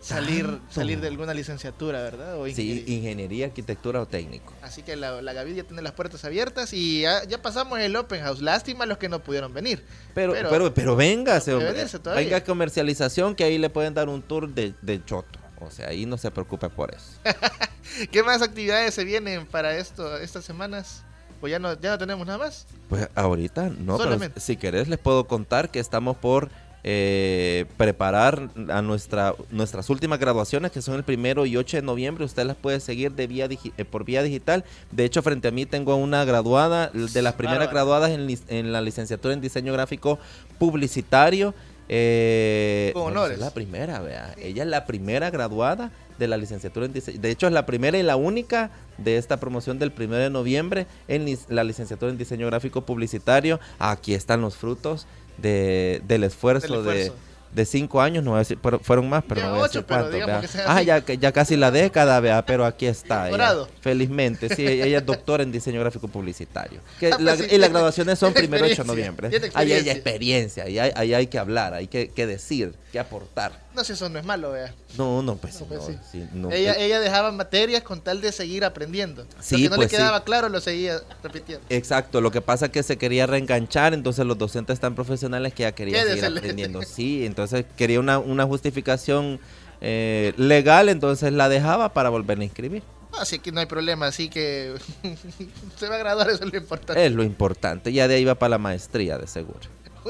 salir, 0.00 0.58
salir 0.70 1.00
de 1.00 1.08
alguna 1.08 1.34
licenciatura, 1.34 2.02
¿verdad? 2.02 2.38
O 2.40 2.46
Sí, 2.46 2.50
ingeniería. 2.62 2.94
ingeniería, 2.96 3.46
arquitectura 3.46 4.00
o 4.00 4.06
técnico. 4.06 4.52
Así 4.62 4.82
que 4.82 4.96
la, 4.96 5.20
la 5.22 5.32
Gavidia 5.32 5.64
tiene 5.64 5.82
las 5.82 5.92
puertas 5.92 6.24
abiertas 6.24 6.72
y 6.72 7.02
ya, 7.02 7.24
ya 7.24 7.40
pasamos 7.42 7.78
el 7.78 7.94
Open 7.96 8.22
House. 8.22 8.40
Lástima 8.40 8.86
los 8.86 8.98
que 8.98 9.08
no 9.08 9.20
pudieron 9.20 9.52
venir. 9.52 9.84
Pero, 10.14 10.32
Pero- 10.32 10.50
pero, 10.50 10.74
pero, 10.74 10.96
véngase, 10.96 11.52
hombre. 11.54 11.84
todavía. 11.86 12.24
Venga 12.24 12.44
comercialización 12.44 13.34
que 13.34 13.44
ahí 13.44 13.58
le 13.58 13.70
pueden 13.70 13.94
dar 13.94 14.08
un 14.08 14.22
tour 14.22 14.48
de, 14.48 14.74
de 14.86 15.04
choto. 15.04 15.38
O 15.60 15.70
sea, 15.70 15.88
ahí 15.88 16.06
no 16.06 16.16
se 16.16 16.30
preocupe 16.30 16.68
por 16.68 16.94
eso. 16.94 17.18
¿Qué 18.10 18.22
más 18.22 18.42
actividades 18.42 18.94
se 18.94 19.04
vienen 19.04 19.46
para 19.46 19.76
esto 19.76 20.16
estas 20.18 20.44
semanas? 20.44 21.02
Pues 21.40 21.50
ya 21.50 21.58
no, 21.58 21.78
ya 21.78 21.90
no 21.90 21.98
tenemos 21.98 22.26
nada 22.26 22.38
más. 22.38 22.66
Pues 22.88 23.08
ahorita 23.14 23.70
no, 23.78 23.96
Solamente. 23.96 24.34
pero 24.34 24.40
si 24.46 24.56
querés 24.56 24.88
les 24.88 24.98
puedo 24.98 25.26
contar 25.26 25.70
que 25.70 25.80
estamos 25.80 26.16
por 26.16 26.50
eh, 26.88 27.66
preparar 27.76 28.48
a 28.68 28.80
nuestra, 28.80 29.34
nuestras 29.50 29.90
últimas 29.90 30.20
graduaciones 30.20 30.70
que 30.70 30.80
son 30.80 30.94
el 30.94 31.02
primero 31.02 31.44
y 31.44 31.56
8 31.56 31.78
de 31.78 31.82
noviembre. 31.82 32.24
Usted 32.24 32.44
las 32.44 32.56
puede 32.56 32.78
seguir 32.80 33.12
de 33.12 33.26
vía 33.26 33.48
eh, 33.50 33.84
por 33.84 34.04
vía 34.04 34.22
digital. 34.22 34.64
De 34.92 35.04
hecho, 35.04 35.20
frente 35.22 35.48
a 35.48 35.50
mí 35.50 35.66
tengo 35.66 35.96
una 35.96 36.24
graduada, 36.24 36.90
de 36.92 37.22
las 37.22 37.34
primeras 37.34 37.66
Bárbara. 37.66 37.72
graduadas 37.72 38.10
en, 38.12 38.28
en 38.56 38.72
la 38.72 38.80
licenciatura 38.82 39.34
en 39.34 39.40
diseño 39.40 39.72
gráfico 39.72 40.18
publicitario. 40.58 41.54
Eh, 41.88 42.90
Con 42.94 43.08
honores. 43.12 43.34
es 43.34 43.40
la 43.40 43.50
primera, 43.50 44.00
vea. 44.00 44.34
Ella 44.38 44.62
es 44.64 44.68
la 44.68 44.86
primera 44.86 45.30
graduada 45.30 45.90
de 46.18 46.26
la 46.28 46.36
licenciatura 46.36 46.86
en 46.86 46.92
diseño. 46.92 47.20
De 47.20 47.30
hecho, 47.30 47.46
es 47.46 47.52
la 47.52 47.66
primera 47.66 47.98
y 47.98 48.02
la 48.02 48.16
única 48.16 48.70
de 48.98 49.18
esta 49.18 49.38
promoción 49.38 49.78
del 49.78 49.92
1 49.96 50.16
de 50.16 50.30
noviembre 50.30 50.86
en 51.08 51.26
la 51.48 51.62
licenciatura 51.64 52.10
en 52.10 52.18
diseño 52.18 52.46
gráfico 52.46 52.82
publicitario. 52.82 53.60
Aquí 53.78 54.14
están 54.14 54.40
los 54.40 54.56
frutos 54.56 55.06
de, 55.38 56.00
del 56.08 56.24
esfuerzo, 56.24 56.82
Del 56.82 56.84
de, 56.84 57.02
esfuerzo. 57.02 57.12
de 57.14 57.35
cinco 57.64 58.00
años. 58.02 58.22
No 58.24 58.32
voy 58.32 58.36
a 58.36 58.40
decir, 58.40 58.58
pero 58.62 58.78
fueron 58.80 59.08
más, 59.08 59.24
pero 59.26 59.40
Ya 59.40 59.46
no 59.46 59.52
voy 59.52 59.60
a 59.60 59.62
decir 59.68 59.84
cuántos. 59.86 60.10
que 60.10 60.58
Ah, 60.66 60.82
ya, 60.82 61.00
que- 61.00 61.18
ya 61.18 61.32
casi 61.32 61.56
la 61.56 61.70
década, 61.70 62.20
vea, 62.20 62.44
pero 62.44 62.64
aquí 62.66 62.86
está. 62.86 63.28
ella. 63.28 63.36
Felizmente, 63.80 64.54
sí, 64.54 64.66
ella 64.66 64.98
es 64.98 65.06
doctora 65.06 65.42
en 65.42 65.52
diseño 65.52 65.80
gráfico 65.80 66.08
publicitario. 66.08 66.80
Que 67.00 67.06
Ah, 67.06 67.10
pues 67.16 67.22
la- 67.24 67.36
sí, 67.36 67.44
y 67.50 67.58
las 67.58 67.70
graduaciones 67.70 68.18
son 68.18 68.34
primero 68.34 68.64
8 68.66 68.82
de 68.82 68.88
noviembre. 68.88 69.28
Ahí 69.54 69.72
hay 69.72 69.78
experiencia. 69.88 69.92
experiencia, 69.92 70.64
ahí 70.64 70.78
hay, 70.78 70.92
ahí 70.96 71.14
hay 71.14 71.26
que 71.28 71.38
hablar, 71.38 71.72
hay 71.74 71.86
que, 71.86 72.08
que 72.10 72.26
decir, 72.26 72.74
que 72.92 72.98
aportar. 72.98 73.65
No 73.76 73.84
sé, 73.84 73.92
eso 73.92 74.08
no 74.08 74.18
es 74.18 74.24
malo, 74.24 74.52
vea. 74.52 74.74
No, 74.96 75.20
no, 75.22 75.36
pues, 75.36 75.60
No, 75.60 75.66
pues 75.66 75.80
no, 75.80 75.86
sí. 75.86 75.98
sí, 76.10 76.26
no, 76.32 76.50
ella, 76.50 76.72
eh, 76.72 76.86
ella 76.86 76.98
dejaba 76.98 77.30
materias 77.30 77.82
con 77.82 78.00
tal 78.00 78.22
de 78.22 78.32
seguir 78.32 78.64
aprendiendo. 78.64 79.26
Sí, 79.38 79.56
lo 79.56 79.58
que 79.58 79.68
no 79.68 79.76
pues 79.76 79.86
le 79.86 79.90
sí. 79.90 79.96
quedaba 79.96 80.24
claro 80.24 80.48
lo 80.48 80.60
seguía 80.60 80.98
repitiendo. 81.22 81.62
Exacto, 81.68 82.22
lo 82.22 82.30
que 82.30 82.40
pasa 82.40 82.66
es 82.66 82.72
que 82.72 82.82
se 82.82 82.96
quería 82.96 83.26
reenganchar, 83.26 83.92
entonces 83.92 84.24
los 84.24 84.38
docentes 84.38 84.80
tan 84.80 84.94
profesionales 84.94 85.52
que 85.52 85.64
ya 85.64 85.72
querían 85.72 86.00
seguir 86.00 86.14
Quédesele. 86.14 86.38
aprendiendo. 86.38 86.82
Sí, 86.82 87.26
entonces 87.26 87.66
quería 87.76 88.00
una, 88.00 88.18
una 88.18 88.46
justificación 88.46 89.38
eh, 89.82 90.32
legal, 90.38 90.88
entonces 90.88 91.30
la 91.34 91.50
dejaba 91.50 91.92
para 91.92 92.08
volver 92.08 92.40
a 92.40 92.44
inscribir. 92.44 92.82
Así 93.18 93.38
que 93.38 93.52
no 93.52 93.60
hay 93.60 93.66
problema, 93.66 94.06
así 94.06 94.30
que 94.30 94.74
se 95.78 95.88
va 95.88 95.96
a 95.96 95.98
graduar, 95.98 96.30
eso 96.30 96.44
es 96.44 96.50
lo 96.52 96.58
importante. 96.58 97.04
Es 97.04 97.12
lo 97.12 97.22
importante, 97.24 97.92
ya 97.92 98.08
de 98.08 98.14
ahí 98.14 98.24
va 98.24 98.36
para 98.36 98.50
la 98.50 98.58
maestría, 98.58 99.18
de 99.18 99.26
seguro. 99.26 99.60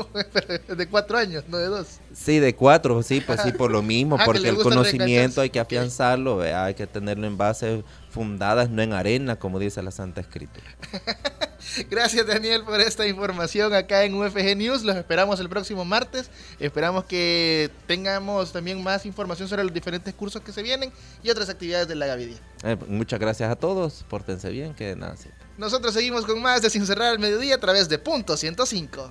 de 0.77 0.87
cuatro 0.89 1.19
años, 1.19 1.45
no 1.49 1.59
de 1.59 1.67
dos. 1.67 2.01
Sí, 2.13 2.39
de 2.39 2.55
cuatro, 2.55 3.03
sí, 3.03 3.21
pues 3.21 3.41
sí, 3.43 3.53
por 3.53 3.71
lo 3.71 3.83
mismo, 3.83 4.17
Ah, 4.19 4.21
que 4.21 4.25
porque 4.27 4.49
el 4.49 4.57
conocimiento 4.57 5.41
hay 5.41 5.51
que 5.51 5.61
afianzarlo, 5.61 6.39
¿vea? 6.39 6.65
hay 6.65 6.75
que 6.75 6.87
tenerlo 6.87 7.27
en 7.27 7.37
bases 7.37 7.85
fundadas, 8.11 8.71
no 8.71 8.81
en 8.81 8.95
arena, 8.95 9.37
como 9.37 9.59
dice 9.59 9.83
la 9.83 9.91
Santa 9.91 10.23
Escritura. 10.23 10.67
Gracias 11.91 12.27
Daniel 12.27 12.63
por 12.65 12.81
esta 12.81 13.07
información 13.07 13.75
acá 13.75 14.05
en 14.05 14.15
UFG 14.15 14.57
News. 14.57 14.85
Los 14.85 14.97
esperamos 14.97 15.41
el 15.41 15.49
próximo 15.49 15.85
martes. 15.85 16.31
Esperamos 16.59 17.05
que 17.05 17.71
tengamos 17.87 18.53
también 18.53 18.83
más 18.83 19.05
información 19.05 19.49
sobre 19.49 19.65
los 19.65 19.75
diferentes 19.75 20.15
cursos 20.15 20.41
que 20.43 20.53
se 20.53 20.63
vienen 20.63 20.91
y 21.23 21.31
otras 21.31 21.49
actividades 21.49 21.89
de 21.89 21.95
la 21.95 22.07
Gavidia. 22.07 22.39
Eh, 22.65 22.77
muchas 22.89 23.21
gracias 23.21 23.51
a 23.51 23.57
todos, 23.57 24.05
pórtense 24.09 24.51
bien, 24.51 24.75
que 24.75 24.97
nada. 24.97 25.17
Nosotros 25.59 25.93
seguimos 25.93 26.25
con 26.25 26.41
más 26.41 26.63
de 26.63 26.71
Sin 26.71 26.87
Cerrar 26.87 27.09
al 27.09 27.19
Mediodía 27.19 27.57
a 27.57 27.61
través 27.61 27.89
de 27.89 27.99
Punto 27.99 28.37
105. 28.37 29.11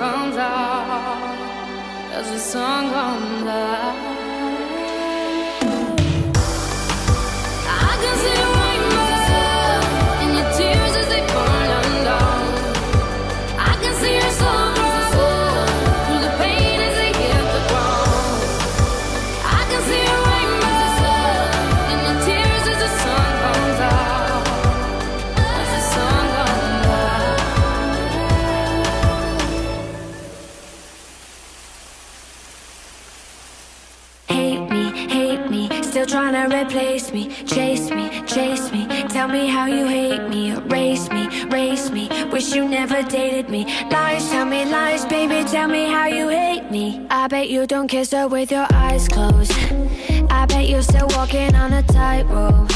Comes 0.00 0.36
out. 0.38 1.36
As 2.10 2.30
the 2.30 2.38
sun 2.38 2.90
comes 2.90 3.46
out. 3.46 4.09
Replace 36.50 37.12
me. 37.12 37.28
Chase 37.44 37.90
me, 37.90 38.10
chase 38.26 38.70
me, 38.72 38.86
tell 39.08 39.28
me 39.28 39.46
how 39.48 39.66
you 39.66 39.86
hate 39.86 40.28
me. 40.28 40.50
Erase 40.50 41.10
me, 41.10 41.28
race 41.46 41.90
me, 41.90 42.08
wish 42.30 42.54
you 42.54 42.68
never 42.68 43.02
dated 43.02 43.48
me. 43.48 43.64
Lies, 43.90 44.28
tell 44.30 44.46
me 44.46 44.64
lies, 44.64 45.04
baby, 45.06 45.48
tell 45.48 45.68
me 45.68 45.86
how 45.86 46.06
you 46.06 46.28
hate 46.28 46.70
me. 46.70 47.06
I 47.10 47.28
bet 47.28 47.48
you 47.48 47.66
don't 47.66 47.88
kiss 47.88 48.12
her 48.12 48.28
with 48.28 48.50
your 48.50 48.66
eyes 48.72 49.08
closed. 49.08 49.52
I 50.30 50.46
bet 50.46 50.68
you're 50.68 50.82
still 50.82 51.08
walking 51.10 51.54
on 51.54 51.72
a 51.72 51.82
tightrope. 51.82 52.70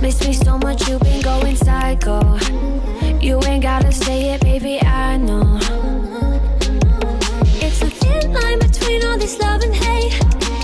Miss 0.00 0.20
me 0.26 0.32
so 0.32 0.58
much, 0.58 0.88
you've 0.88 1.00
been 1.00 1.22
going 1.22 1.56
psycho. 1.56 2.38
You 3.20 3.40
ain't 3.44 3.62
gotta 3.62 3.92
say 3.92 4.34
it, 4.34 4.40
baby, 4.40 4.80
I 4.82 5.16
know. 5.16 5.58
It's 7.64 7.80
a 7.82 7.90
thin 7.90 8.32
line 8.32 8.58
between 8.58 9.04
all 9.04 9.16
this 9.16 9.38
love 9.38 9.62
and 9.62 9.74
hate. 9.74 10.12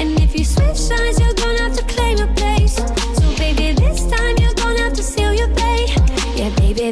And 0.00 0.21
if 0.21 0.37
you 0.37 0.45
switch 0.45 0.76
sides, 0.76 1.17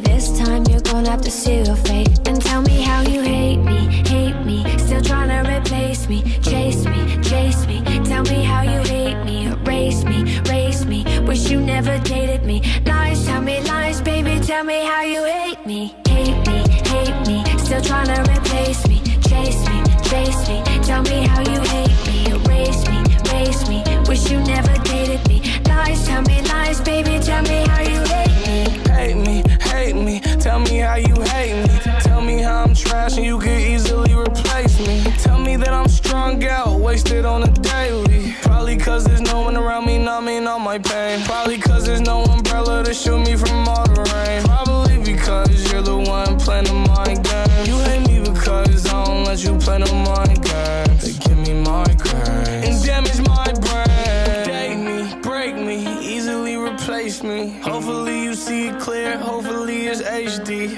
this 0.01 0.39
time 0.39 0.65
you're 0.67 0.81
gonna 0.81 1.11
have 1.11 1.23
to 1.23 1.31
seal 1.31 1.67
your 1.67 1.77
fate. 1.77 2.29
And 2.29 2.41
tell 2.41 2.63
me 2.63 2.83
how 2.83 3.03
you 3.03 3.21
hate 3.23 3.59
me, 3.59 3.79
hate 4.07 4.39
me. 4.45 4.65
Still 4.79 5.01
trying 5.01 5.31
to 5.31 5.51
replace 5.57 6.09
me, 6.09 6.23
chase 6.41 6.85
me, 6.85 7.23
chase 7.23 7.67
me. 7.67 7.83
Tell 8.05 8.23
me 8.25 8.43
how 8.45 8.63
you 8.63 8.81
hate 8.81 9.23
me, 9.25 9.47
erase 9.47 10.05
me, 10.05 10.41
race 10.51 10.85
me. 10.85 11.05
Wish 11.21 11.51
you 11.51 11.61
never 11.61 11.99
dated 12.01 12.45
me. 12.45 12.63
Lies, 12.85 13.25
tell 13.27 13.41
me 13.41 13.61
lies, 13.63 14.01
baby, 14.03 14.41
tell 14.41 14.65
me 14.65 14.85
how 14.85 15.03
you 15.03 15.25
hate 15.25 15.65
me, 15.67 15.95
hate 16.07 16.47
me, 16.47 16.59
hate 16.93 17.27
me. 17.27 17.59
Still 17.59 17.83
trying 17.83 18.09
to 18.09 18.21
replace 18.33 18.87
me, 18.89 19.01
chase 19.29 19.63
me, 19.69 19.83
chase 20.03 20.49
me. 20.49 20.63
Tell 20.83 21.03
me 21.03 21.26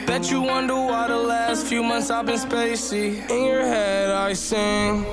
Bet 0.07 0.30
you 0.30 0.42
wonder 0.42 0.75
why 0.75 1.09
the 1.09 1.16
last 1.16 1.66
few 1.66 1.83
months 1.83 2.11
I've 2.11 2.26
been 2.26 2.37
spacey. 2.37 3.28
In 3.30 3.45
your 3.45 3.62
head 3.62 4.11
I 4.11 4.35
sing. 4.35 5.07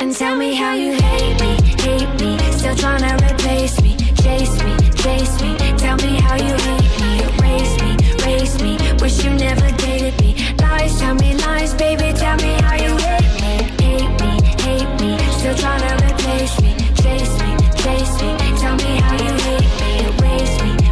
And 0.00 0.14
tell 0.14 0.36
me 0.36 0.54
how 0.54 0.74
you 0.74 0.92
hate 0.92 1.40
me, 1.40 1.56
hate 1.82 2.20
me. 2.20 2.38
Still 2.52 2.76
trying 2.76 3.02
to 3.02 3.14
replace 3.24 3.80
me, 3.82 3.96
chase 4.22 4.54
me, 4.62 4.76
chase 5.02 5.42
me. 5.42 5.56
Tell 5.76 5.96
me 5.96 6.20
how 6.20 6.36
you 6.36 6.54
hate 6.68 6.94
me, 7.02 7.10
erase 7.24 7.74
me, 7.82 7.96
race 8.24 8.60
me. 8.62 8.78
Wish 9.00 9.24
you 9.24 9.30
never 9.30 9.70
dated 9.76 10.20
me. 10.20 10.36
Lies, 10.60 10.98
tell 11.00 11.14
me 11.14 11.34
lies, 11.34 11.74
baby. 11.74 12.12
Tell 12.16 12.36
me 12.36 12.52
how 12.62 12.76
you 12.76 12.96
hate 12.96 13.34
me, 13.42 13.54
hate 13.82 14.14
me, 14.20 14.32
hate 14.62 15.00
me. 15.00 15.18
Still 15.38 15.56
trying 15.56 15.82
to 15.88 16.06
replace 16.06 16.60
me, 16.62 16.72
chase 17.02 17.34
me, 17.42 17.50
chase 17.82 18.14
me. 18.22 18.30
Tell 18.60 18.76
me 18.76 18.90
how 19.02 19.14
you 19.24 19.32
hate 19.46 19.72
me, 19.80 19.90
erase 20.06 20.62
me. 20.62 20.83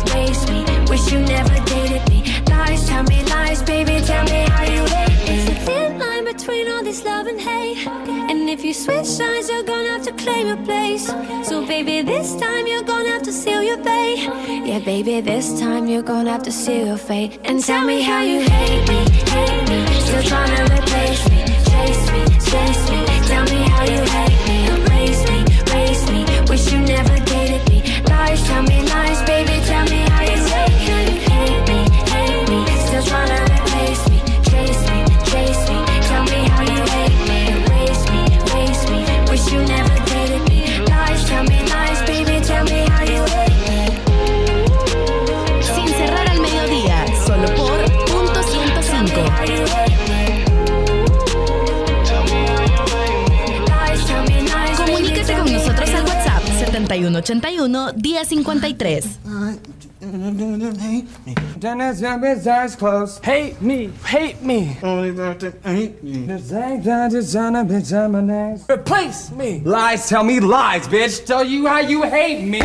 Wish 1.02 1.14
you 1.14 1.20
never 1.20 1.58
dated 1.64 2.08
me. 2.10 2.22
Lies, 2.48 2.86
tell 2.86 3.02
me 3.02 3.24
lies, 3.24 3.60
baby. 3.62 4.00
Tell 4.06 4.24
me 4.24 4.46
how 4.50 4.62
you 4.62 4.84
hate 4.84 5.28
me. 5.28 5.34
It's 5.34 5.48
a 5.50 5.54
thin 5.66 5.98
line 5.98 6.24
between 6.24 6.68
all 6.68 6.84
this 6.84 7.04
love 7.04 7.26
and 7.26 7.40
hate. 7.40 7.86
And 8.30 8.48
if 8.48 8.64
you 8.64 8.72
switch 8.72 9.06
sides, 9.06 9.48
you're 9.48 9.64
gonna 9.64 9.88
have 9.88 10.04
to 10.04 10.12
claim 10.12 10.46
your 10.46 10.58
place. 10.58 11.06
So, 11.48 11.66
baby, 11.66 12.02
this 12.02 12.36
time 12.36 12.68
you're 12.68 12.84
gonna 12.84 13.08
have 13.08 13.22
to 13.22 13.32
seal 13.32 13.62
your 13.62 13.78
fate. 13.78 14.30
Yeah, 14.64 14.78
baby, 14.78 15.20
this 15.20 15.58
time 15.58 15.88
you're 15.88 16.02
gonna 16.02 16.30
have 16.30 16.44
to 16.44 16.52
seal 16.52 16.86
your 16.86 16.98
fate. 16.98 17.40
And 17.44 17.60
tell 17.60 17.84
me 17.84 18.02
how 18.02 18.22
you 18.22 18.40
hate 18.40 18.88
me, 18.88 19.00
hate 19.34 19.68
me. 19.70 19.84
Still 20.06 20.22
trying 20.22 20.54
to 20.54 20.62
replace 20.72 21.28
me, 21.30 21.40
chase 21.68 22.04
me, 22.12 22.22
chase 22.48 22.84
me. 22.90 23.00
Tell 23.26 23.44
me 23.52 23.60
how 23.74 23.84
you 23.94 24.02
hate 24.16 24.42
me, 24.48 24.58
erase 24.70 25.22
me, 25.30 25.38
race 25.74 26.04
me. 26.12 26.20
Wish 26.48 26.72
you 26.72 26.78
never 26.78 27.16
dated 27.24 27.62
me. 27.70 27.82
Lies, 28.08 28.40
tell 28.44 28.62
me 28.62 28.78
lies, 28.88 29.20
baby. 29.26 29.56
Tell 29.66 29.84
me 29.86 30.01
7181 57.90 59.58
1053. 60.02 61.06
Dennis, 61.60 62.00
your 62.00 62.52
eyes 62.52 62.76
closed. 62.76 63.24
Hate 63.24 63.60
me, 63.62 63.90
hate 64.04 64.42
me. 64.42 64.76
Replace 68.68 69.30
me. 69.30 69.60
Lies 69.64 70.08
tell 70.08 70.24
me 70.24 70.40
lies, 70.40 70.88
bitch. 70.88 71.24
Tell 71.24 71.44
you 71.44 71.66
how 71.66 71.80
you 71.80 72.02
hate 72.02 72.44
me. 72.44 72.60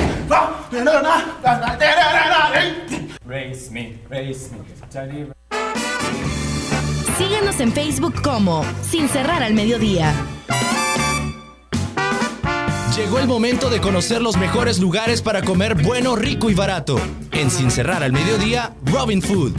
Race 3.25 3.71
me, 3.71 3.99
race 4.09 4.51
me. 4.51 4.59
Tell 4.89 5.13
you. 5.13 5.31
Síguenos 7.17 7.59
en 7.59 7.71
Facebook 7.71 8.21
como 8.21 8.63
Sin 8.83 9.09
cerrar 9.09 9.43
al 9.43 9.53
mediodía. 9.53 10.13
Llegó 12.97 13.19
el 13.19 13.27
momento 13.27 13.69
de 13.69 13.79
conocer 13.79 14.23
los 14.23 14.37
mejores 14.37 14.79
lugares 14.79 15.21
para 15.21 15.43
comer 15.43 15.75
bueno, 15.83 16.15
rico 16.15 16.49
y 16.49 16.55
barato. 16.55 16.99
En 17.31 17.51
Sin 17.51 17.69
Cerrar 17.69 18.01
al 18.01 18.11
Mediodía, 18.11 18.73
Robin 18.85 19.21
Food. 19.21 19.53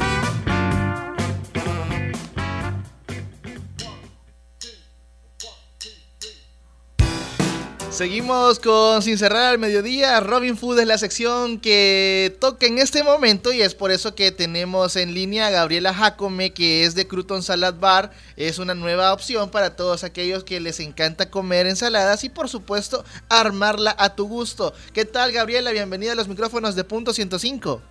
Seguimos 7.99 8.61
con 8.61 9.03
Sin 9.03 9.19
Cerrar 9.19 9.47
al 9.47 9.59
Mediodía. 9.59 10.21
Robin 10.21 10.57
Food 10.57 10.79
es 10.79 10.87
la 10.87 10.99
sección 10.99 11.59
que 11.59 12.37
toca 12.41 12.67
en 12.67 12.79
este 12.79 13.03
momento 13.03 13.53
y 13.53 13.61
es 13.61 13.75
por 13.75 13.91
eso 13.91 14.15
que 14.15 14.31
tenemos 14.31 14.95
en 14.95 15.15
línea 15.15 15.49
a 15.49 15.51
Gabriela 15.51 15.93
Jacome, 15.93 16.53
que 16.53 16.85
es 16.85 16.95
de 16.95 17.09
Crouton 17.09 17.43
Salad 17.43 17.75
Bar. 17.75 18.13
Es 18.37 18.61
una 18.61 18.77
nueva 18.77 19.13
opción 19.13 19.51
para 19.51 19.75
todos 19.75 20.05
aquellos 20.05 20.45
que 20.45 20.61
les 20.61 20.79
encanta 20.79 21.29
comer 21.29 21.67
ensaladas 21.67 22.23
y 22.23 22.29
por 22.29 22.49
supuesto 22.49 23.05
armarla 23.29 23.97
a 23.99 24.15
tu 24.15 24.29
gusto. 24.29 24.73
¿Qué 24.93 25.05
tal 25.05 25.33
Gabriela? 25.33 25.73
Bienvenida 25.73 26.13
a 26.13 26.15
los 26.15 26.29
micrófonos 26.29 26.77
de 26.77 26.85
Punto 26.85 27.13
105. 27.13 27.83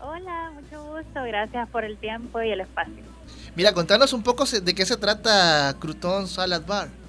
Hola, 0.00 0.50
mucho 0.54 0.82
gusto. 0.82 1.22
Gracias 1.22 1.68
por 1.68 1.84
el 1.84 1.96
tiempo 1.98 2.42
y 2.42 2.50
el 2.50 2.62
espacio. 2.62 3.04
Mira, 3.54 3.72
contanos 3.72 4.12
un 4.12 4.24
poco 4.24 4.44
de 4.44 4.74
qué 4.74 4.84
se 4.84 4.96
trata 4.96 5.76
Crouton 5.78 6.26
Salad 6.26 6.62
Bar. 6.66 7.01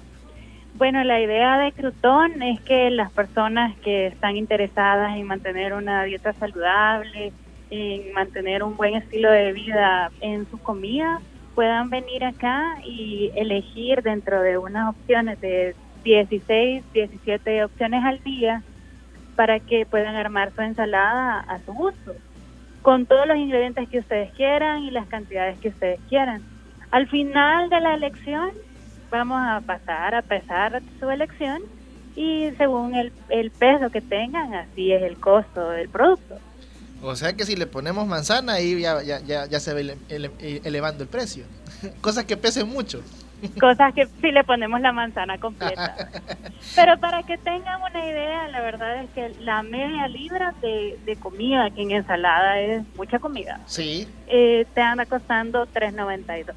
Bueno, 0.76 1.04
la 1.04 1.20
idea 1.20 1.56
de 1.58 1.70
Crutón 1.70 2.42
es 2.42 2.60
que 2.62 2.90
las 2.90 3.12
personas 3.12 3.76
que 3.78 4.08
están 4.08 4.36
interesadas 4.36 5.16
en 5.16 5.24
mantener 5.24 5.72
una 5.72 6.02
dieta 6.02 6.32
saludable, 6.32 7.32
en 7.70 8.12
mantener 8.12 8.64
un 8.64 8.76
buen 8.76 8.96
estilo 8.96 9.30
de 9.30 9.52
vida 9.52 10.10
en 10.20 10.50
su 10.50 10.58
comida, 10.58 11.20
puedan 11.54 11.90
venir 11.90 12.24
acá 12.24 12.74
y 12.84 13.30
elegir 13.36 14.02
dentro 14.02 14.42
de 14.42 14.58
unas 14.58 14.96
opciones 14.96 15.40
de 15.40 15.76
16, 16.02 16.82
17 16.92 17.64
opciones 17.64 18.04
al 18.04 18.20
día 18.24 18.64
para 19.36 19.60
que 19.60 19.86
puedan 19.86 20.16
armar 20.16 20.50
su 20.56 20.62
ensalada 20.62 21.38
a 21.38 21.60
su 21.60 21.72
gusto, 21.72 22.14
con 22.82 23.06
todos 23.06 23.28
los 23.28 23.36
ingredientes 23.36 23.88
que 23.88 24.00
ustedes 24.00 24.32
quieran 24.32 24.82
y 24.82 24.90
las 24.90 25.06
cantidades 25.06 25.56
que 25.60 25.68
ustedes 25.68 26.00
quieran. 26.08 26.42
Al 26.90 27.06
final 27.08 27.70
de 27.70 27.80
la 27.80 27.94
elección 27.94 28.50
vamos 29.14 29.40
a 29.40 29.60
pasar 29.60 30.14
a 30.14 30.22
pesar 30.22 30.82
su 31.00 31.08
elección 31.10 31.62
y 32.16 32.50
según 32.58 32.94
el, 32.94 33.12
el 33.28 33.50
peso 33.50 33.90
que 33.90 34.00
tengan, 34.00 34.54
así 34.54 34.92
es 34.92 35.02
el 35.02 35.16
costo 35.18 35.70
del 35.70 35.88
producto. 35.88 36.36
O 37.02 37.14
sea 37.16 37.32
que 37.34 37.44
si 37.44 37.54
le 37.56 37.66
ponemos 37.66 38.06
manzana, 38.06 38.54
ahí 38.54 38.80
ya, 38.80 39.02
ya, 39.02 39.20
ya, 39.20 39.46
ya 39.46 39.60
se 39.60 39.72
va 39.74 39.80
ele- 39.80 39.98
ele- 40.08 40.60
elevando 40.64 41.02
el 41.02 41.08
precio. 41.08 41.44
Cosas 42.00 42.24
que 42.24 42.36
pesen 42.36 42.68
mucho. 42.68 43.02
Cosas 43.60 43.92
que 43.92 44.06
si 44.22 44.30
le 44.32 44.42
ponemos 44.42 44.80
la 44.80 44.92
manzana 44.92 45.36
completa. 45.38 45.96
Pero 46.76 46.98
para 46.98 47.22
que 47.24 47.36
tengan 47.36 47.82
una 47.82 48.06
idea, 48.06 48.48
la 48.48 48.60
verdad 48.62 49.02
es 49.02 49.10
que 49.10 49.28
la 49.40 49.62
media 49.62 50.08
libra 50.08 50.54
de, 50.62 50.98
de 51.04 51.16
comida, 51.16 51.68
que 51.70 51.82
en 51.82 51.90
ensalada 51.90 52.58
es 52.60 52.82
mucha 52.96 53.18
comida, 53.18 53.60
Sí, 53.66 54.08
eh, 54.28 54.64
te 54.74 54.80
anda 54.80 55.04
costando 55.04 55.66
3.92. 55.66 56.52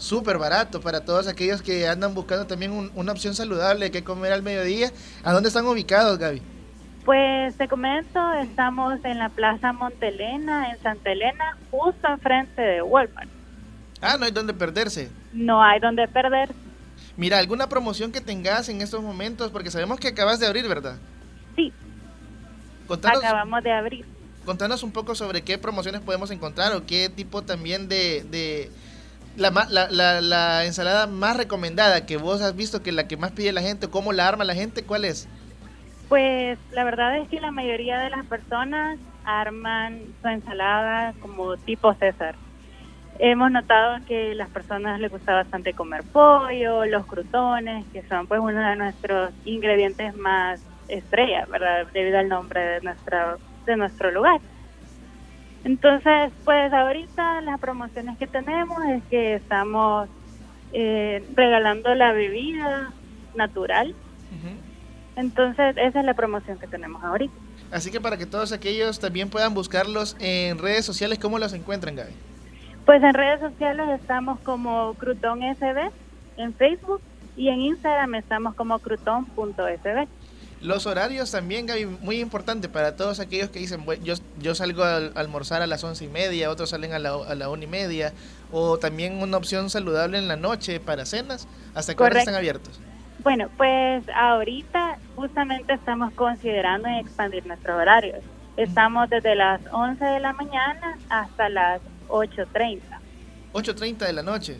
súper 0.00 0.38
barato 0.38 0.80
para 0.80 1.04
todos 1.04 1.28
aquellos 1.28 1.62
que 1.62 1.86
andan 1.86 2.14
buscando 2.14 2.46
también 2.46 2.72
un- 2.72 2.90
una 2.94 3.12
opción 3.12 3.34
saludable 3.34 3.90
que 3.90 4.02
comer 4.02 4.32
al 4.32 4.42
mediodía. 4.42 4.90
¿A 5.22 5.32
dónde 5.32 5.48
están 5.48 5.66
ubicados, 5.66 6.18
Gaby? 6.18 6.42
Pues 7.04 7.56
te 7.56 7.68
comento, 7.68 8.32
estamos 8.34 8.98
en 9.04 9.18
la 9.18 9.28
Plaza 9.30 9.72
Montelena, 9.72 10.70
en 10.70 10.82
Santa 10.82 11.12
Elena, 11.12 11.56
justo 11.70 12.08
enfrente 12.08 12.60
de 12.60 12.82
Walmart. 12.82 13.28
Ah, 14.00 14.16
no 14.18 14.24
hay 14.24 14.32
dónde 14.32 14.54
perderse. 14.54 15.10
No 15.32 15.62
hay 15.62 15.80
donde 15.80 16.06
perder. 16.08 16.50
Mira, 17.16 17.38
alguna 17.38 17.68
promoción 17.68 18.12
que 18.12 18.20
tengas 18.20 18.68
en 18.68 18.80
estos 18.80 19.02
momentos, 19.02 19.50
porque 19.50 19.70
sabemos 19.70 19.98
que 20.00 20.08
acabas 20.08 20.40
de 20.40 20.46
abrir, 20.46 20.66
¿verdad? 20.68 20.96
Sí, 21.56 21.72
Contanos, 22.86 23.22
acabamos 23.22 23.62
de 23.62 23.72
abrir. 23.72 24.04
contanos 24.44 24.82
un 24.82 24.92
poco 24.92 25.14
sobre 25.14 25.42
qué 25.42 25.58
promociones 25.58 26.00
podemos 26.00 26.30
encontrar 26.30 26.74
o 26.74 26.86
qué 26.86 27.08
tipo 27.08 27.42
también 27.42 27.88
de... 27.88 28.24
de 28.30 28.70
la, 29.36 29.50
la, 29.70 29.88
la, 29.90 30.20
la 30.20 30.64
ensalada 30.64 31.06
más 31.06 31.36
recomendada 31.36 32.06
que 32.06 32.16
vos 32.16 32.42
has 32.42 32.56
visto, 32.56 32.82
que 32.82 32.92
la 32.92 33.08
que 33.08 33.16
más 33.16 33.32
pide 33.32 33.52
la 33.52 33.62
gente, 33.62 33.88
cómo 33.88 34.12
la 34.12 34.28
arma 34.28 34.44
la 34.44 34.54
gente, 34.54 34.82
¿cuál 34.84 35.04
es? 35.04 35.28
Pues 36.08 36.58
la 36.72 36.84
verdad 36.84 37.16
es 37.18 37.28
que 37.28 37.40
la 37.40 37.52
mayoría 37.52 37.98
de 38.00 38.10
las 38.10 38.26
personas 38.26 38.98
arman 39.24 40.00
su 40.20 40.28
ensalada 40.28 41.14
como 41.20 41.56
tipo 41.56 41.94
César. 41.94 42.34
Hemos 43.18 43.50
notado 43.50 43.98
que 44.06 44.34
las 44.34 44.48
personas 44.48 44.98
les 44.98 45.10
gusta 45.10 45.34
bastante 45.34 45.74
comer 45.74 46.02
pollo, 46.10 46.86
los 46.86 47.06
crutones, 47.06 47.84
que 47.92 48.02
son 48.08 48.26
pues 48.26 48.40
uno 48.40 48.60
de 48.60 48.76
nuestros 48.76 49.30
ingredientes 49.44 50.16
más 50.16 50.60
estrella, 50.88 51.46
¿verdad? 51.46 51.86
Debido 51.92 52.18
al 52.18 52.28
nombre 52.28 52.60
de 52.60 52.80
nuestra 52.80 53.36
de 53.66 53.76
nuestro 53.76 54.10
lugar. 54.10 54.40
Entonces, 55.64 56.32
pues 56.44 56.72
ahorita 56.72 57.40
las 57.42 57.60
promociones 57.60 58.16
que 58.18 58.26
tenemos 58.26 58.78
es 58.86 59.02
que 59.10 59.34
estamos 59.34 60.08
eh, 60.72 61.24
regalando 61.34 61.94
la 61.94 62.12
bebida 62.12 62.92
natural. 63.34 63.94
Entonces, 65.16 65.76
esa 65.76 66.00
es 66.00 66.06
la 66.06 66.14
promoción 66.14 66.58
que 66.58 66.66
tenemos 66.66 67.02
ahorita. 67.04 67.34
Así 67.70 67.90
que 67.90 68.00
para 68.00 68.16
que 68.16 68.26
todos 68.26 68.52
aquellos 68.52 68.98
también 68.98 69.28
puedan 69.28 69.52
buscarlos 69.54 70.16
en 70.18 70.58
redes 70.58 70.84
sociales, 70.84 71.18
¿cómo 71.18 71.38
los 71.38 71.52
encuentran, 71.52 71.94
Gaby? 71.94 72.12
Pues 72.86 73.02
en 73.02 73.14
redes 73.14 73.40
sociales 73.40 74.00
estamos 74.00 74.40
como 74.40 74.94
Crouton 74.94 75.40
SB 75.40 75.90
en 76.36 76.54
Facebook 76.54 77.00
y 77.36 77.48
en 77.48 77.60
Instagram 77.60 78.14
estamos 78.14 78.54
como 78.54 78.78
crouton.sb. 78.78 80.08
Los 80.60 80.84
horarios 80.86 81.30
también, 81.30 81.64
Gaby, 81.66 81.86
muy 81.86 82.20
importante 82.20 82.68
para 82.68 82.94
todos 82.94 83.18
aquellos 83.18 83.48
que 83.48 83.58
dicen, 83.60 83.84
"Bueno, 83.86 84.04
yo, 84.04 84.14
yo 84.38 84.54
salgo 84.54 84.84
a 84.84 84.96
al- 84.96 85.12
almorzar 85.14 85.62
a 85.62 85.66
las 85.66 85.82
once 85.84 86.04
y 86.04 86.08
media, 86.08 86.50
otros 86.50 86.68
salen 86.70 86.92
a 86.92 86.98
la, 86.98 87.14
a 87.14 87.34
la 87.34 87.48
una 87.48 87.64
y 87.64 87.66
media, 87.66 88.12
o 88.52 88.78
también 88.78 89.22
una 89.22 89.38
opción 89.38 89.70
saludable 89.70 90.18
en 90.18 90.28
la 90.28 90.36
noche 90.36 90.78
para 90.78 91.06
cenas, 91.06 91.48
hasta 91.74 91.92
ahora 91.92 91.96
Correcto. 91.96 92.18
están 92.18 92.34
abiertos. 92.34 92.78
Bueno, 93.22 93.48
pues 93.56 94.04
ahorita 94.14 94.98
justamente 95.16 95.72
estamos 95.74 96.12
considerando 96.14 96.88
en 96.88 96.94
expandir 96.96 97.46
nuestros 97.46 97.76
horarios. 97.80 98.18
Estamos 98.58 99.08
desde 99.08 99.34
las 99.34 99.60
11 99.72 100.04
de 100.04 100.20
la 100.20 100.32
mañana 100.34 100.98
hasta 101.08 101.48
las 101.48 101.80
8.30. 102.08 102.80
8.30 103.54 104.06
de 104.06 104.12
la 104.12 104.22
noche. 104.22 104.58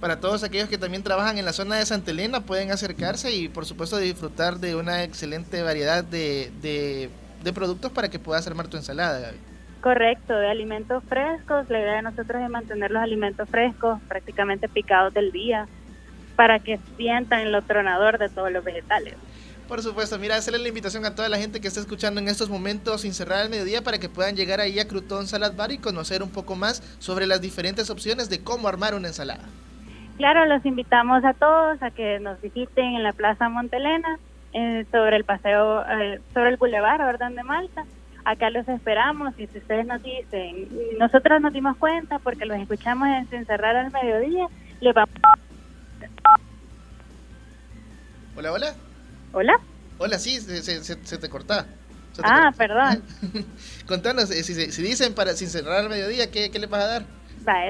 Para 0.00 0.20
todos 0.20 0.42
aquellos 0.42 0.68
que 0.68 0.78
también 0.78 1.02
trabajan 1.02 1.38
en 1.38 1.44
la 1.44 1.52
zona 1.52 1.76
de 1.76 1.86
Santa 1.86 2.10
Elena, 2.10 2.40
pueden 2.40 2.70
acercarse 2.70 3.34
y 3.34 3.48
por 3.48 3.64
supuesto 3.64 3.96
disfrutar 3.96 4.58
de 4.58 4.76
una 4.76 5.02
excelente 5.04 5.62
variedad 5.62 6.04
de, 6.04 6.52
de, 6.60 7.10
de 7.42 7.52
productos 7.52 7.90
para 7.92 8.08
que 8.10 8.18
puedas 8.18 8.46
armar 8.46 8.68
tu 8.68 8.76
ensalada, 8.76 9.18
Gaby. 9.20 9.38
correcto, 9.80 10.34
de 10.34 10.48
alimentos 10.50 11.02
frescos. 11.08 11.70
La 11.70 11.78
idea 11.78 11.94
de 11.96 12.02
nosotros 12.02 12.42
es 12.42 12.50
mantener 12.50 12.90
los 12.90 13.02
alimentos 13.02 13.48
frescos, 13.48 14.00
prácticamente 14.08 14.68
picados 14.68 15.14
del 15.14 15.32
día, 15.32 15.68
para 16.34 16.58
que 16.58 16.78
sientan 16.96 17.50
lo 17.52 17.62
tronador 17.62 18.18
de 18.18 18.28
todos 18.28 18.50
los 18.52 18.64
vegetales. 18.64 19.14
Por 19.68 19.82
supuesto, 19.82 20.18
mira, 20.18 20.36
hacerle 20.36 20.60
la 20.60 20.68
invitación 20.68 21.04
a 21.06 21.14
toda 21.14 21.28
la 21.28 21.38
gente 21.38 21.60
que 21.60 21.68
está 21.68 21.80
escuchando 21.80 22.20
en 22.20 22.28
estos 22.28 22.48
momentos 22.48 23.00
sin 23.00 23.14
cerrar 23.14 23.42
el 23.44 23.50
mediodía 23.50 23.82
para 23.82 23.98
que 23.98 24.08
puedan 24.08 24.36
llegar 24.36 24.60
ahí 24.60 24.78
a 24.78 24.86
Crouton 24.86 25.26
Salad 25.26 25.54
Bar 25.56 25.72
y 25.72 25.78
conocer 25.78 26.22
un 26.22 26.30
poco 26.30 26.54
más 26.54 26.82
sobre 26.98 27.26
las 27.26 27.40
diferentes 27.40 27.90
opciones 27.90 28.28
de 28.28 28.42
cómo 28.44 28.68
armar 28.68 28.94
una 28.94 29.08
ensalada. 29.08 29.44
Claro, 30.18 30.46
los 30.46 30.64
invitamos 30.64 31.24
a 31.24 31.34
todos 31.34 31.82
a 31.82 31.90
que 31.90 32.18
nos 32.20 32.40
visiten 32.40 32.94
en 32.96 33.02
la 33.02 33.12
Plaza 33.12 33.48
Montelena, 33.48 34.18
eh, 34.54 34.86
sobre 34.90 35.16
el 35.16 35.24
paseo, 35.24 35.82
eh, 35.88 36.20
sobre 36.32 36.50
el 36.50 36.56
Boulevard 36.56 37.02
Orden 37.02 37.34
de 37.34 37.42
Malta. 37.42 37.84
Acá 38.24 38.50
los 38.50 38.66
esperamos 38.66 39.34
y 39.38 39.46
si 39.46 39.58
ustedes 39.58 39.86
nos 39.86 40.02
dicen, 40.02 40.68
nosotros 40.98 41.40
nos 41.40 41.52
dimos 41.52 41.76
cuenta 41.76 42.18
porque 42.18 42.44
los 42.46 42.58
escuchamos 42.58 43.06
en 43.08 43.28
Sin 43.30 43.46
Cerrar 43.46 43.76
al 43.76 43.92
Mediodía, 43.92 44.46
les 44.80 44.94
vamos... 44.94 45.10
Hola, 48.36 48.52
hola. 48.52 48.74
Hola. 49.32 49.60
Hola, 49.98 50.18
sí, 50.18 50.40
se, 50.40 50.62
se- 50.62 50.82
se- 50.82 51.04
se 51.06 51.18
te 51.18 51.28
corta. 51.28 51.66
Se 52.12 52.22
te 52.22 52.28
Ah, 52.28 52.50
corta. 52.52 52.56
perdón. 52.58 53.04
Contanos, 53.86 54.30
eh, 54.30 54.42
si, 54.42 54.54
si 54.72 54.82
dicen 54.82 55.14
para 55.14 55.32
sin 55.34 55.48
cerrar 55.48 55.84
el 55.84 55.88
mediodía, 55.90 56.30
¿qué, 56.30 56.50
qué 56.50 56.58
le 56.58 56.66
vas 56.66 56.82
a 56.82 56.86
dar? 56.86 57.02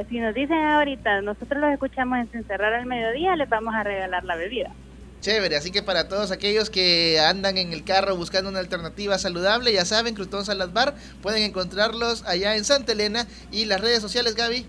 Si 0.09 0.19
nos 0.21 0.35
dicen 0.35 0.57
ahorita, 0.57 1.21
nosotros 1.21 1.61
los 1.61 1.71
escuchamos 1.71 2.19
en 2.33 2.45
al 2.51 2.87
Mediodía, 2.87 3.37
les 3.37 3.49
vamos 3.49 3.75
a 3.75 3.83
regalar 3.83 4.25
la 4.25 4.35
bebida. 4.35 4.73
Chévere, 5.21 5.57
así 5.57 5.71
que 5.71 5.83
para 5.83 6.09
todos 6.09 6.31
aquellos 6.31 6.71
que 6.71 7.21
andan 7.21 7.59
en 7.59 7.73
el 7.75 7.85
carro 7.85 8.17
buscando 8.17 8.49
una 8.49 8.61
alternativa 8.61 9.19
saludable, 9.19 9.73
ya 9.73 9.85
saben, 9.85 10.15
Crouton 10.15 10.47
Salad 10.47 10.71
Bar, 10.71 10.95
pueden 11.21 11.43
encontrarlos 11.43 12.25
allá 12.27 12.57
en 12.57 12.65
Santa 12.65 12.93
Elena 12.93 13.27
y 13.51 13.67
las 13.67 13.81
redes 13.81 14.01
sociales, 14.01 14.35
Gaby. 14.35 14.67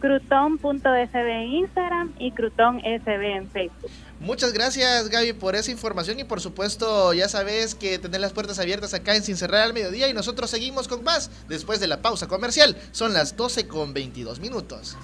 Crouton.sb 0.00 1.14
en 1.14 1.52
Instagram 1.52 2.12
y 2.18 2.32
Crouton 2.32 2.80
SB 2.80 3.36
en 3.36 3.50
Facebook. 3.50 3.90
Muchas 4.20 4.52
gracias 4.52 5.08
Gaby 5.08 5.34
por 5.34 5.56
esa 5.56 5.70
información 5.70 6.18
y 6.18 6.24
por 6.24 6.40
supuesto 6.40 7.12
ya 7.12 7.28
sabes 7.28 7.74
que 7.74 7.98
tener 7.98 8.20
las 8.20 8.32
puertas 8.32 8.58
abiertas 8.58 8.94
acá 8.94 9.14
en 9.14 9.22
Sin 9.22 9.36
Cerrar 9.36 9.62
al 9.62 9.74
Mediodía 9.74 10.08
y 10.08 10.14
nosotros 10.14 10.48
seguimos 10.50 10.88
con 10.88 11.04
más 11.04 11.30
después 11.48 11.80
de 11.80 11.86
la 11.86 12.00
pausa 12.00 12.26
comercial. 12.26 12.76
Son 12.92 13.12
las 13.12 13.36
12 13.36 13.68
con 13.68 13.92
22 13.92 14.40
minutos. 14.40 14.96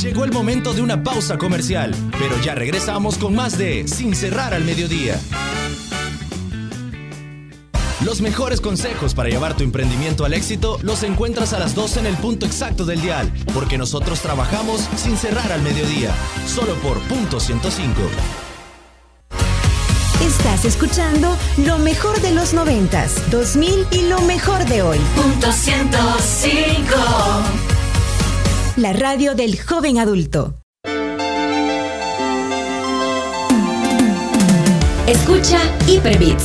Llegó 0.00 0.24
el 0.24 0.30
momento 0.30 0.72
de 0.72 0.82
una 0.82 1.02
pausa 1.02 1.36
comercial, 1.36 1.92
pero 2.12 2.40
ya 2.40 2.54
regresamos 2.54 3.18
con 3.18 3.34
más 3.34 3.58
de 3.58 3.88
Sin 3.88 4.14
cerrar 4.14 4.54
al 4.54 4.62
mediodía. 4.62 5.18
Los 8.04 8.20
mejores 8.20 8.60
consejos 8.60 9.14
para 9.14 9.28
llevar 9.28 9.56
tu 9.56 9.64
emprendimiento 9.64 10.24
al 10.24 10.34
éxito 10.34 10.78
los 10.82 11.02
encuentras 11.02 11.52
a 11.52 11.58
las 11.58 11.74
12 11.74 12.00
en 12.00 12.06
el 12.06 12.16
punto 12.16 12.44
exacto 12.44 12.84
del 12.84 13.00
dial, 13.00 13.32
porque 13.54 13.78
nosotros 13.78 14.20
trabajamos 14.20 14.86
sin 14.96 15.16
cerrar 15.16 15.50
al 15.50 15.62
mediodía, 15.62 16.14
solo 16.46 16.74
por 16.76 17.00
punto 17.02 17.40
105. 17.40 18.02
Estás 20.20 20.64
escuchando 20.64 21.36
lo 21.64 21.78
mejor 21.78 22.20
de 22.20 22.32
los 22.32 22.54
90s, 22.54 23.28
2000 23.30 23.86
y 23.90 24.08
lo 24.08 24.20
mejor 24.22 24.64
de 24.66 24.82
hoy. 24.82 24.98
Punto 25.14 25.50
105. 25.52 26.94
La 28.76 28.92
radio 28.92 29.34
del 29.34 29.58
joven 29.60 29.98
adulto. 29.98 30.54
Escucha 35.06 35.60
Hyperbits, 35.86 36.44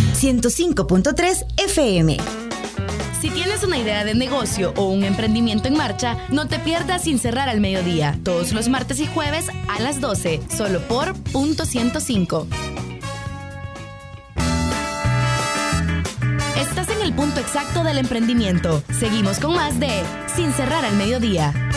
105.3 0.21 1.45
FM. 1.57 2.17
Si 3.19 3.31
tienes 3.31 3.63
una 3.63 3.79
idea 3.79 4.05
de 4.05 4.13
negocio 4.13 4.71
o 4.77 4.83
un 4.83 5.03
emprendimiento 5.03 5.67
en 5.67 5.75
marcha, 5.75 6.15
no 6.29 6.47
te 6.47 6.59
pierdas 6.59 7.05
sin 7.05 7.17
cerrar 7.17 7.49
al 7.49 7.59
mediodía, 7.59 8.19
todos 8.23 8.51
los 8.51 8.69
martes 8.69 8.99
y 8.99 9.07
jueves 9.07 9.47
a 9.67 9.81
las 9.81 9.99
12, 9.99 10.41
solo 10.55 10.79
por 10.81 11.15
punto 11.31 11.65
105. 11.65 12.45
Estás 16.55 16.89
en 16.89 17.01
el 17.01 17.13
punto 17.13 17.39
exacto 17.39 17.83
del 17.83 17.97
emprendimiento. 17.97 18.83
Seguimos 18.99 19.39
con 19.39 19.55
más 19.55 19.79
de 19.79 20.03
Sin 20.35 20.53
cerrar 20.53 20.85
al 20.85 20.95
mediodía. 20.97 21.70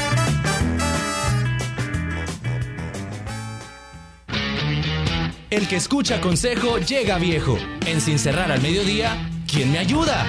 El 5.55 5.69
que 5.69 5.77
escucha 5.77 6.21
consejo 6.21 6.79
llega 6.79 7.17
viejo. 7.17 7.57
En 7.87 8.01
Sin 8.01 8.19
Cerrar 8.19 8.51
al 8.51 8.61
Mediodía, 8.61 9.31
¿quién 9.47 9.71
me 9.71 9.79
ayuda? 9.79 10.27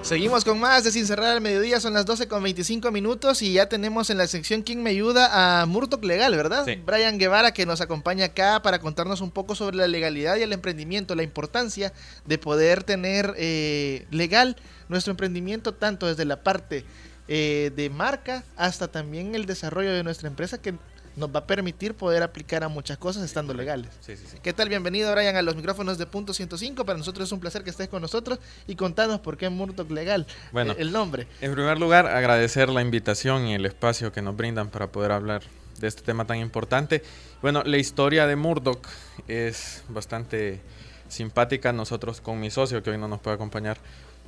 Seguimos 0.00 0.46
con 0.46 0.58
más 0.58 0.84
de 0.84 0.92
Sin 0.92 1.06
Cerrar 1.06 1.32
al 1.32 1.42
Mediodía, 1.42 1.78
son 1.78 1.92
las 1.92 2.06
12 2.06 2.26
con 2.26 2.42
25 2.42 2.90
minutos 2.90 3.42
y 3.42 3.52
ya 3.52 3.68
tenemos 3.68 4.08
en 4.08 4.16
la 4.16 4.26
sección 4.26 4.62
¿Quién 4.62 4.82
me 4.82 4.88
ayuda? 4.88 5.60
a 5.60 5.66
Murdoch 5.66 6.02
Legal, 6.02 6.34
¿verdad? 6.34 6.64
Sí. 6.64 6.76
Brian 6.76 7.18
Guevara 7.18 7.52
que 7.52 7.66
nos 7.66 7.82
acompaña 7.82 8.24
acá 8.24 8.62
para 8.62 8.78
contarnos 8.78 9.20
un 9.20 9.30
poco 9.30 9.54
sobre 9.56 9.76
la 9.76 9.88
legalidad 9.88 10.38
y 10.38 10.42
el 10.42 10.54
emprendimiento, 10.54 11.14
la 11.14 11.22
importancia 11.22 11.92
de 12.24 12.38
poder 12.38 12.82
tener 12.82 13.34
eh, 13.36 14.06
legal 14.10 14.56
nuestro 14.88 15.10
emprendimiento 15.10 15.74
tanto 15.74 16.06
desde 16.06 16.24
la 16.24 16.42
parte 16.42 16.86
eh, 17.28 17.70
de 17.76 17.90
marca 17.90 18.42
hasta 18.56 18.88
también 18.88 19.34
el 19.34 19.46
desarrollo 19.46 19.92
de 19.92 20.02
nuestra 20.02 20.28
empresa 20.28 20.60
que 20.60 20.74
nos 21.16 21.34
va 21.34 21.40
a 21.40 21.46
permitir 21.46 21.94
poder 21.94 22.22
aplicar 22.22 22.62
a 22.62 22.68
muchas 22.68 22.96
cosas 22.96 23.24
estando 23.24 23.52
legales. 23.52 23.90
Sí, 24.00 24.16
sí, 24.16 24.24
sí. 24.30 24.36
¿Qué 24.40 24.52
tal? 24.52 24.68
Bienvenido, 24.68 25.12
Brian, 25.12 25.34
a 25.34 25.42
los 25.42 25.56
micrófonos 25.56 25.98
de 25.98 26.06
Punto 26.06 26.32
105. 26.32 26.84
Para 26.84 26.96
nosotros 26.96 27.28
es 27.28 27.32
un 27.32 27.40
placer 27.40 27.64
que 27.64 27.70
estés 27.70 27.88
con 27.88 28.00
nosotros 28.02 28.38
y 28.68 28.76
contanos 28.76 29.18
por 29.18 29.36
qué 29.36 29.48
Murdoch 29.48 29.90
Legal, 29.90 30.26
Bueno. 30.52 30.72
eh, 30.72 30.76
el 30.78 30.92
nombre. 30.92 31.26
En 31.40 31.52
primer 31.52 31.78
lugar, 31.80 32.06
agradecer 32.06 32.68
la 32.68 32.82
invitación 32.82 33.46
y 33.48 33.54
el 33.54 33.66
espacio 33.66 34.12
que 34.12 34.22
nos 34.22 34.36
brindan 34.36 34.70
para 34.70 34.86
poder 34.92 35.10
hablar 35.10 35.42
de 35.80 35.88
este 35.88 36.02
tema 36.02 36.24
tan 36.24 36.38
importante. 36.38 37.02
Bueno, 37.42 37.64
la 37.64 37.78
historia 37.78 38.26
de 38.28 38.36
Murdoch 38.36 38.86
es 39.26 39.82
bastante 39.88 40.60
simpática. 41.08 41.72
Nosotros 41.72 42.20
con 42.20 42.38
mi 42.38 42.50
socio, 42.50 42.80
que 42.84 42.90
hoy 42.90 42.98
no 42.98 43.08
nos 43.08 43.20
puede 43.20 43.34
acompañar, 43.34 43.78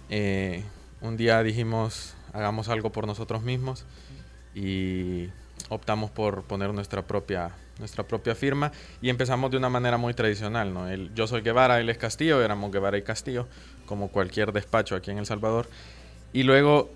eh, 0.08 0.64
un 1.00 1.16
día 1.16 1.40
dijimos, 1.44 2.14
hagamos 2.32 2.68
algo 2.68 2.90
por 2.92 3.06
nosotros 3.06 3.42
mismos 3.42 3.84
y 4.54 5.28
optamos 5.68 6.10
por 6.10 6.42
poner 6.44 6.72
nuestra 6.74 7.02
propia, 7.06 7.50
nuestra 7.78 8.02
propia 8.04 8.34
firma 8.34 8.72
y 9.00 9.08
empezamos 9.10 9.50
de 9.50 9.56
una 9.56 9.68
manera 9.68 9.96
muy 9.96 10.14
tradicional. 10.14 10.72
¿no? 10.74 10.88
Él- 10.88 11.10
yo 11.14 11.26
soy 11.26 11.42
Guevara, 11.42 11.80
él 11.80 11.88
es 11.88 11.98
Castillo, 11.98 12.42
éramos 12.42 12.72
Guevara 12.72 12.98
y 12.98 13.02
Castillo, 13.02 13.46
como 13.86 14.08
cualquier 14.08 14.52
despacho 14.52 14.94
aquí 14.96 15.10
en 15.10 15.18
El 15.18 15.26
Salvador. 15.26 15.68
Y 16.32 16.42
luego 16.44 16.90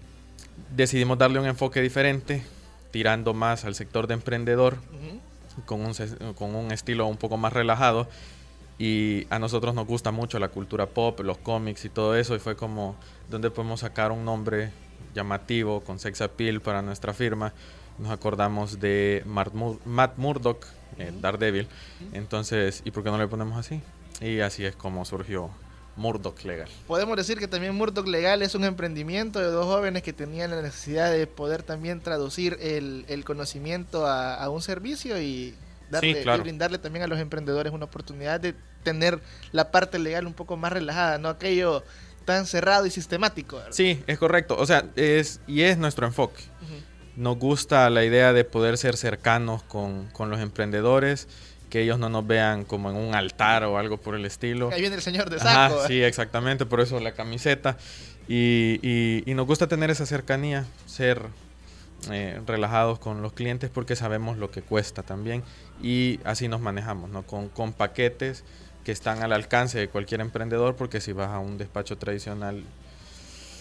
decidimos 0.74 1.18
darle 1.18 1.38
un 1.40 1.46
enfoque 1.46 1.80
diferente, 1.82 2.44
tirando 2.90 3.34
más 3.34 3.64
al 3.64 3.74
sector 3.74 4.06
de 4.06 4.14
emprendedor, 4.14 4.74
Ujú. 4.92 5.20
con 5.66 5.80
un, 5.80 5.94
con 6.34 6.54
un 6.54 6.70
estilo 6.72 7.06
un 7.06 7.16
poco 7.16 7.36
más 7.36 7.52
relajado. 7.52 8.08
Y 8.78 9.26
a 9.30 9.38
nosotros 9.38 9.72
nos 9.74 9.86
gusta 9.86 10.10
mucho 10.10 10.38
la 10.40 10.48
cultura 10.48 10.86
pop, 10.86 11.20
los 11.20 11.38
cómics 11.38 11.84
y 11.84 11.88
todo 11.88 12.16
eso. 12.16 12.34
Y 12.34 12.40
fue 12.40 12.56
como 12.56 12.96
donde 13.30 13.50
podemos 13.50 13.80
sacar 13.80 14.10
un 14.10 14.24
nombre 14.24 14.70
llamativo 15.14 15.80
con 15.82 15.98
sex 15.98 16.20
appeal 16.20 16.60
para 16.60 16.82
nuestra 16.82 17.14
firma. 17.14 17.52
Nos 17.98 18.10
acordamos 18.10 18.80
de 18.80 19.22
Matt, 19.24 19.54
Mur- 19.54 19.78
Matt 19.84 20.18
Murdock, 20.18 20.66
eh, 20.98 21.12
Daredevil. 21.20 21.68
Entonces, 22.12 22.82
¿y 22.84 22.90
por 22.90 23.04
qué 23.04 23.10
no 23.10 23.18
le 23.18 23.28
ponemos 23.28 23.56
así? 23.58 23.80
Y 24.20 24.40
así 24.40 24.64
es 24.64 24.74
como 24.76 25.04
surgió 25.04 25.50
Murdoch 25.96 26.42
Legal. 26.44 26.68
Podemos 26.88 27.16
decir 27.16 27.38
que 27.38 27.46
también 27.46 27.74
Murdoch 27.76 28.06
Legal 28.08 28.42
es 28.42 28.56
un 28.56 28.64
emprendimiento 28.64 29.38
de 29.38 29.46
dos 29.46 29.66
jóvenes 29.66 30.02
que 30.02 30.12
tenían 30.12 30.50
la 30.50 30.60
necesidad 30.60 31.12
de 31.12 31.26
poder 31.28 31.62
también 31.62 32.00
traducir 32.00 32.58
el, 32.60 33.04
el 33.08 33.24
conocimiento 33.24 34.06
a, 34.06 34.34
a 34.34 34.50
un 34.50 34.60
servicio 34.60 35.20
y, 35.20 35.54
darle, 35.90 36.22
claro. 36.22 36.40
y 36.40 36.42
brindarle 36.42 36.78
también 36.78 37.04
a 37.04 37.06
los 37.06 37.20
emprendedores 37.20 37.72
una 37.72 37.84
oportunidad 37.84 38.40
de 38.40 38.54
tener 38.82 39.20
la 39.52 39.70
parte 39.70 39.98
legal 40.00 40.26
un 40.26 40.34
poco 40.34 40.56
más 40.56 40.72
relajada, 40.72 41.18
no 41.18 41.28
aquello 41.28 41.84
tan 42.24 42.46
cerrado 42.46 42.86
y 42.86 42.90
sistemático. 42.90 43.56
¿verdad? 43.56 43.72
Sí, 43.72 44.02
es 44.06 44.18
correcto. 44.18 44.56
O 44.58 44.66
sea, 44.66 44.84
es 44.96 45.40
y 45.46 45.62
es 45.62 45.78
nuestro 45.78 46.06
enfoque. 46.06 46.42
Ujú. 46.62 46.74
Nos 47.16 47.38
gusta 47.38 47.88
la 47.90 48.04
idea 48.04 48.32
de 48.32 48.44
poder 48.44 48.76
ser 48.78 48.96
cercanos 48.96 49.62
con, 49.62 50.06
con 50.12 50.30
los 50.30 50.40
emprendedores, 50.40 51.28
que 51.70 51.82
ellos 51.82 51.98
no 51.98 52.08
nos 52.08 52.26
vean 52.26 52.64
como 52.64 52.90
en 52.90 52.96
un 52.96 53.14
altar 53.14 53.64
o 53.64 53.78
algo 53.78 53.98
por 53.98 54.14
el 54.14 54.24
estilo. 54.24 54.70
Ahí 54.72 54.80
viene 54.80 54.96
el 54.96 55.02
señor 55.02 55.30
de 55.30 55.36
Ajá, 55.36 55.68
saco. 55.70 55.84
¿eh? 55.84 55.86
sí, 55.88 56.02
exactamente, 56.02 56.66
por 56.66 56.80
eso 56.80 56.98
la 57.00 57.12
camiseta. 57.12 57.76
Y, 58.26 58.78
y- 58.82 59.22
y 59.30 59.34
nos 59.34 59.46
gusta 59.46 59.66
tener 59.68 59.90
esa 59.90 60.06
cercanía, 60.06 60.64
ser 60.86 61.22
eh, 62.10 62.40
relajados 62.46 62.98
con 62.98 63.22
los 63.22 63.32
clientes 63.32 63.70
porque 63.72 63.96
sabemos 63.96 64.36
lo 64.38 64.50
que 64.50 64.60
cuesta 64.62 65.02
también 65.02 65.42
y 65.82 66.20
así 66.24 66.48
nos 66.48 66.60
manejamos, 66.60 67.10
¿no? 67.10 67.22
Con, 67.22 67.48
con 67.48 67.72
paquetes 67.72 68.44
que 68.84 68.92
están 68.92 69.22
al 69.22 69.32
alcance 69.32 69.78
de 69.78 69.88
cualquier 69.88 70.20
emprendedor 70.20 70.76
porque 70.76 71.00
si 71.00 71.12
vas 71.12 71.30
a 71.30 71.38
un 71.38 71.58
despacho 71.58 71.96
tradicional... 71.98 72.62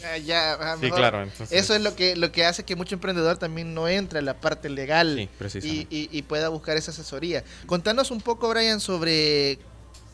Ah, 0.06 0.18
ya, 0.18 0.58
Sí, 0.76 0.82
mejor. 0.84 0.98
claro. 1.00 1.24
Entonces, 1.24 1.58
Eso 1.58 1.74
es 1.74 1.82
lo 1.82 1.96
que, 1.96 2.18
lo 2.18 2.32
que 2.34 2.44
hace 2.46 2.64
que 2.66 2.76
mucho 2.76 2.96
emprendedor 2.96 3.38
también 3.38 3.74
no 3.74 3.88
entre 3.88 4.20
a 4.20 4.22
la 4.22 4.34
parte 4.36 4.68
legal 4.70 5.16
Sí, 5.16 5.22
y, 5.22 5.28
precisamente. 5.28 5.88
y- 5.96 6.10
y 6.12 6.22
pueda 6.24 6.50
buscar 6.50 6.76
esa 6.76 6.92
asesoría. 6.92 7.44
Contanos 7.68 8.12
un 8.12 8.20
poco, 8.20 8.50
Brian, 8.50 8.82
sobre 8.82 9.60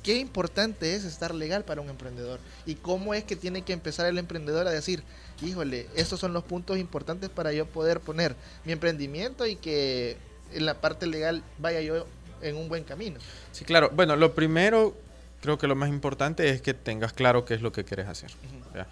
qué 0.03 0.17
importante 0.17 0.93
es 0.93 1.05
estar 1.05 1.33
legal 1.33 1.65
para 1.65 1.81
un 1.81 1.89
emprendedor 1.89 2.39
y 2.67 2.75
cómo 2.75 3.15
es 3.15 3.23
que 3.23 3.35
tiene 3.35 3.63
que 3.63 3.73
empezar 3.73 4.05
el 4.05 4.19
emprendedor 4.19 4.67
a 4.67 4.71
decir, 4.71 5.01
híjole, 5.41 5.87
estos 5.95 6.19
son 6.19 6.33
los 6.33 6.43
puntos 6.43 6.77
importantes 6.77 7.29
para 7.31 7.51
yo 7.51 7.65
poder 7.65 7.99
poner 7.99 8.35
mi 8.65 8.73
emprendimiento 8.73 9.47
y 9.47 9.55
que 9.55 10.17
en 10.53 10.67
la 10.67 10.75
parte 10.81 11.07
legal 11.07 11.43
vaya 11.57 11.81
yo 11.81 12.05
en 12.41 12.57
un 12.57 12.69
buen 12.69 12.83
camino. 12.83 13.19
Sí, 13.51 13.65
claro. 13.65 13.91
Bueno, 13.93 14.15
lo 14.15 14.33
primero, 14.33 14.95
creo 15.41 15.57
que 15.57 15.67
lo 15.67 15.75
más 15.75 15.89
importante 15.89 16.49
es 16.49 16.61
que 16.61 16.73
tengas 16.73 17.13
claro 17.13 17.45
qué 17.45 17.53
es 17.53 17.61
lo 17.61 17.71
que 17.71 17.83
quieres 17.83 18.07
hacer. 18.07 18.31
¿ya? 18.73 18.87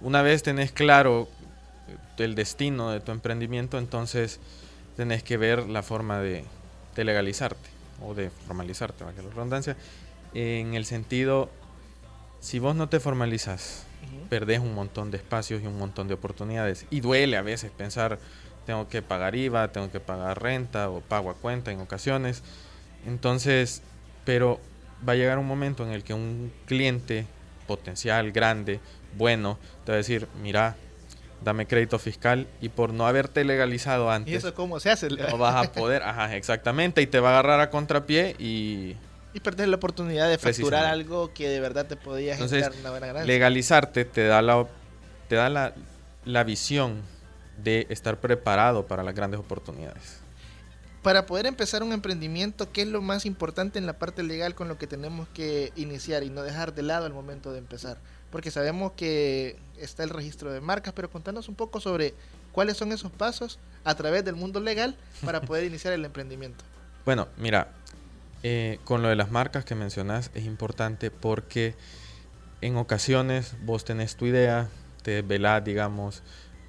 Una 0.00 0.22
vez 0.22 0.42
tenés 0.42 0.72
claro 0.72 1.28
eh, 1.88 2.24
el 2.24 2.34
destino 2.34 2.90
de 2.90 3.00
tu 3.00 3.12
emprendimiento, 3.12 3.78
entonces 3.78 4.40
tenés 4.96 5.22
que 5.22 5.36
ver 5.36 5.68
la 5.68 5.82
forma 5.82 6.20
de, 6.20 6.44
de 6.94 7.04
legalizarte 7.04 7.68
o 8.02 8.14
de 8.14 8.30
formalizarte, 8.30 9.04
valga 9.04 9.22
la 9.22 9.30
redundancia, 9.30 9.76
en 10.34 10.74
el 10.74 10.84
sentido, 10.84 11.50
si 12.40 12.58
vos 12.58 12.76
no 12.76 12.88
te 12.88 13.00
formalizas, 13.00 13.84
perdés 14.28 14.60
un 14.60 14.74
montón 14.74 15.10
de 15.10 15.16
espacios 15.16 15.62
y 15.62 15.66
un 15.66 15.78
montón 15.78 16.08
de 16.08 16.14
oportunidades. 16.14 16.86
Y 16.90 17.00
duele 17.00 17.36
a 17.36 17.42
veces 17.42 17.70
pensar, 17.70 18.18
tengo 18.66 18.88
que 18.88 19.00
pagar 19.02 19.34
IVA, 19.34 19.72
tengo 19.72 19.90
que 19.90 20.00
pagar 20.00 20.42
renta 20.42 20.90
o 20.90 21.00
pago 21.00 21.30
a 21.30 21.34
cuenta 21.34 21.70
en 21.70 21.80
ocasiones. 21.80 22.42
Entonces, 23.06 23.82
pero 24.24 24.60
va 25.06 25.12
a 25.12 25.16
llegar 25.16 25.38
un 25.38 25.46
momento 25.46 25.84
en 25.84 25.92
el 25.92 26.02
que 26.04 26.14
un 26.14 26.52
cliente 26.66 27.26
potencial, 27.66 28.32
grande, 28.32 28.80
bueno, 29.16 29.58
te 29.84 29.92
va 29.92 29.94
a 29.94 29.98
decir, 29.98 30.28
mira, 30.42 30.76
dame 31.42 31.66
crédito 31.66 31.98
fiscal 31.98 32.46
y 32.60 32.68
por 32.68 32.92
no 32.92 33.06
haberte 33.06 33.44
legalizado 33.44 34.10
¿Y 34.10 34.14
antes, 34.14 34.34
eso 34.34 34.54
cómo 34.54 34.80
se 34.80 34.90
hace? 34.90 35.08
no 35.08 35.38
vas 35.38 35.54
a 35.66 35.72
poder, 35.72 36.02
ajá, 36.02 36.34
exactamente, 36.36 37.02
y 37.02 37.06
te 37.06 37.20
va 37.20 37.30
a 37.30 37.32
agarrar 37.32 37.60
a 37.60 37.70
contrapié 37.70 38.34
y 38.38 38.96
Y 39.34 39.40
perder 39.40 39.68
la 39.68 39.76
oportunidad 39.76 40.28
de 40.28 40.38
facturar 40.38 40.86
algo 40.86 41.32
que 41.34 41.48
de 41.48 41.60
verdad 41.60 41.86
te 41.86 41.96
podía 41.96 42.32
Entonces, 42.32 42.62
generar 42.64 42.80
una 42.80 42.90
buena 42.90 43.06
ganancia. 43.08 43.26
legalizarte 43.26 44.04
te 44.04 44.26
da 44.26 44.42
la 44.42 44.66
te 45.28 45.34
da 45.34 45.48
la, 45.48 45.74
la 46.24 46.44
visión 46.44 47.02
de 47.62 47.86
estar 47.90 48.18
preparado 48.18 48.86
para 48.86 49.02
las 49.02 49.14
grandes 49.14 49.40
oportunidades. 49.40 50.20
Para 51.06 51.24
poder 51.24 51.46
empezar 51.46 51.84
un 51.84 51.92
emprendimiento, 51.92 52.72
¿qué 52.72 52.82
es 52.82 52.88
lo 52.88 53.00
más 53.00 53.26
importante 53.26 53.78
en 53.78 53.86
la 53.86 53.92
parte 53.92 54.24
legal 54.24 54.56
con 54.56 54.66
lo 54.66 54.76
que 54.76 54.88
tenemos 54.88 55.28
que 55.28 55.72
iniciar 55.76 56.24
y 56.24 56.30
no 56.30 56.42
dejar 56.42 56.74
de 56.74 56.82
lado 56.82 57.06
al 57.06 57.12
momento 57.12 57.52
de 57.52 57.58
empezar? 57.58 57.98
Porque 58.32 58.50
sabemos 58.50 58.90
que 58.96 59.56
está 59.78 60.02
el 60.02 60.10
registro 60.10 60.52
de 60.52 60.60
marcas, 60.60 60.94
pero 60.94 61.08
contanos 61.08 61.48
un 61.48 61.54
poco 61.54 61.80
sobre 61.80 62.12
cuáles 62.50 62.76
son 62.76 62.90
esos 62.90 63.12
pasos 63.12 63.60
a 63.84 63.94
través 63.94 64.24
del 64.24 64.34
mundo 64.34 64.58
legal 64.58 64.96
para 65.24 65.42
poder 65.42 65.62
iniciar 65.68 65.92
el 65.92 66.04
emprendimiento. 66.04 66.64
Bueno, 67.04 67.28
mira, 67.36 67.68
eh, 68.42 68.80
con 68.82 69.00
lo 69.00 69.08
de 69.08 69.14
las 69.14 69.30
marcas 69.30 69.64
que 69.64 69.76
mencionas 69.76 70.32
es 70.34 70.44
importante 70.44 71.12
porque 71.12 71.76
en 72.62 72.76
ocasiones 72.76 73.54
vos 73.62 73.84
tenés 73.84 74.16
tu 74.16 74.26
idea, 74.26 74.68
te 75.04 75.22
velás, 75.22 75.62
digamos, 75.62 76.24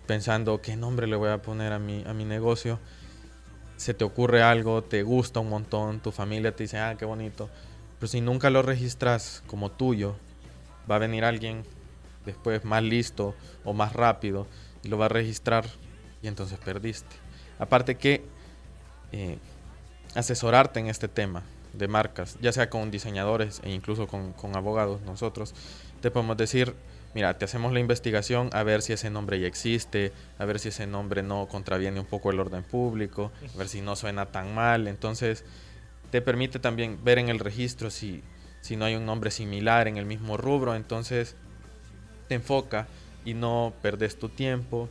pensando 0.06 0.62
qué 0.62 0.76
nombre 0.76 1.08
le 1.08 1.16
voy 1.16 1.30
a 1.30 1.42
poner 1.42 1.74
a 1.74 1.80
mi, 1.80 2.04
a 2.06 2.14
mi 2.14 2.24
negocio. 2.24 2.80
Se 3.78 3.94
te 3.94 4.04
ocurre 4.04 4.42
algo, 4.42 4.84
te 4.84 5.04
gusta 5.04 5.40
un 5.40 5.50
montón, 5.50 6.00
tu 6.00 6.12
familia 6.12 6.56
te 6.56 6.64
dice, 6.64 6.78
ah, 6.80 6.96
qué 6.98 7.06
bonito. 7.06 7.50
Pero 8.00 8.08
si 8.08 8.22
nunca 8.22 8.50
lo 8.50 8.62
registras 8.62 9.44
como 9.48 9.72
tuyo, 9.72 10.16
va 10.90 10.96
a 10.96 11.00
venir 11.00 11.24
alguien 11.24 11.64
después 12.26 12.66
más 12.66 12.84
listo 12.84 13.36
o 13.64 13.74
más 13.74 13.94
rápido 13.94 14.48
y 14.84 14.90
lo 14.90 14.98
va 14.98 15.06
a 15.06 15.10
registrar 15.10 15.66
y 16.22 16.28
entonces 16.28 16.60
perdiste. 16.60 17.16
Aparte 17.60 17.96
que 17.96 18.24
eh, 19.12 19.38
asesorarte 20.16 20.80
en 20.80 20.88
este 20.88 21.08
tema 21.08 21.44
de 21.74 21.88
marcas, 21.88 22.38
ya 22.42 22.52
sea 22.52 22.70
con 22.70 22.92
diseñadores 22.92 23.62
e 23.64 23.72
incluso 23.72 24.08
con, 24.08 24.34
con 24.34 24.56
abogados, 24.56 25.02
nosotros 25.02 25.54
te 26.02 26.12
podemos 26.12 26.38
decir, 26.38 26.76
mira, 27.18 27.36
te 27.36 27.46
hacemos 27.46 27.74
la 27.74 27.80
investigación 27.80 28.52
a 28.54 28.62
ver 28.62 28.84
si 28.84 28.94
ese 28.94 29.10
nombre 29.10 29.40
ya 29.40 29.48
existe, 29.48 30.12
a 30.38 30.46
ver 30.46 30.60
si 30.60 30.70
ese 30.70 30.86
nombre 30.86 31.24
no 31.24 31.48
contraviene 31.48 32.00
un 32.00 32.06
poco 32.06 32.30
el 32.30 32.40
orden 32.40 32.62
público, 32.62 33.32
a 33.56 33.58
ver 33.58 33.68
si 33.68 33.82
no 33.82 33.96
suena 33.96 34.28
tan 34.28 34.54
mal. 34.54 34.88
Entonces, 34.88 35.44
te 36.12 36.22
permite 36.22 36.60
también 36.60 37.04
ver 37.04 37.18
en 37.18 37.30
el 37.30 37.40
registro 37.40 37.90
si, 37.90 38.22
si 38.62 38.76
no 38.76 38.86
hay 38.86 38.94
un 38.94 39.08
nombre 39.08 39.32
similar 39.32 39.88
en 39.88 39.98
el 39.98 40.06
mismo 40.06 40.38
rubro. 40.38 40.76
Entonces, 40.76 41.36
te 42.28 42.36
enfoca 42.36 42.88
y 43.26 43.34
no 43.34 43.74
perdes 43.82 44.20
tu 44.20 44.30
tiempo 44.30 44.88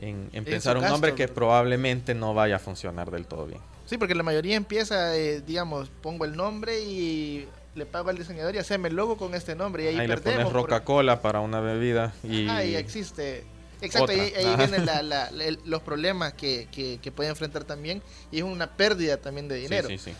en, 0.00 0.28
en 0.30 0.38
En 0.38 0.44
pensar 0.44 0.76
un 0.76 0.84
nombre 0.84 1.16
que 1.16 1.26
probablemente 1.26 2.14
no 2.14 2.32
vaya 2.32 2.56
a 2.56 2.60
funcionar 2.60 3.10
del 3.10 3.26
todo 3.26 3.44
bien. 3.44 3.60
Sí, 3.86 3.98
porque 3.98 4.14
la 4.14 4.22
mayoría 4.22 4.54
empieza, 4.54 5.16
eh, 5.16 5.40
digamos, 5.40 5.90
pongo 6.00 6.24
el 6.26 6.36
nombre 6.36 6.80
y 6.80 7.48
le 7.76 7.86
pago 7.86 8.10
al 8.10 8.16
diseñador 8.18 8.54
y 8.54 8.58
haceme 8.58 8.88
el 8.88 8.96
logo 8.96 9.16
con 9.16 9.34
este 9.34 9.54
nombre 9.54 9.84
y 9.84 9.86
ahí, 9.88 9.98
Ahí 9.98 10.08
le 10.08 10.14
perdemos. 10.16 10.44
pones 10.44 10.52
porque- 10.52 10.74
Coca-Cola 10.74 11.20
para 11.22 11.40
una 11.40 11.60
bebida 11.60 12.12
y... 12.24 12.48
Y 12.50 12.74
existe. 12.76 13.44
Exacto, 13.82 14.04
Otra. 14.12 14.14
ahí, 14.24 14.32
ahí 14.34 14.56
vienen 14.56 14.86
la- 14.86 15.02
la- 15.30 15.30
los 15.66 15.82
problemas 15.82 16.32
que, 16.32 16.66
que, 16.72 16.98
que 17.02 17.12
puede 17.12 17.28
enfrentar 17.28 17.64
también 17.64 18.02
y 18.32 18.38
es 18.38 18.44
una 18.44 18.68
pérdida 18.76 19.18
también 19.18 19.46
de 19.48 19.56
Sí, 19.56 19.62
dinero. 19.62 19.88
sí, 19.88 19.98
sí. 19.98 20.12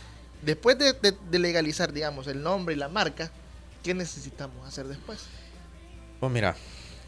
Después 0.42 0.78
de, 0.78 0.92
de- 0.92 1.16
de 1.30 1.38
legalizar, 1.38 1.92
digamos, 1.92 2.26
el 2.26 2.42
nombre 2.42 2.74
y 2.74 2.78
la 2.78 2.88
marca, 2.88 3.30
¿qué 3.82 3.94
necesitamos 3.94 4.66
hacer 4.68 4.86
después? 4.86 5.20
Pues 6.20 6.30
mira, 6.30 6.54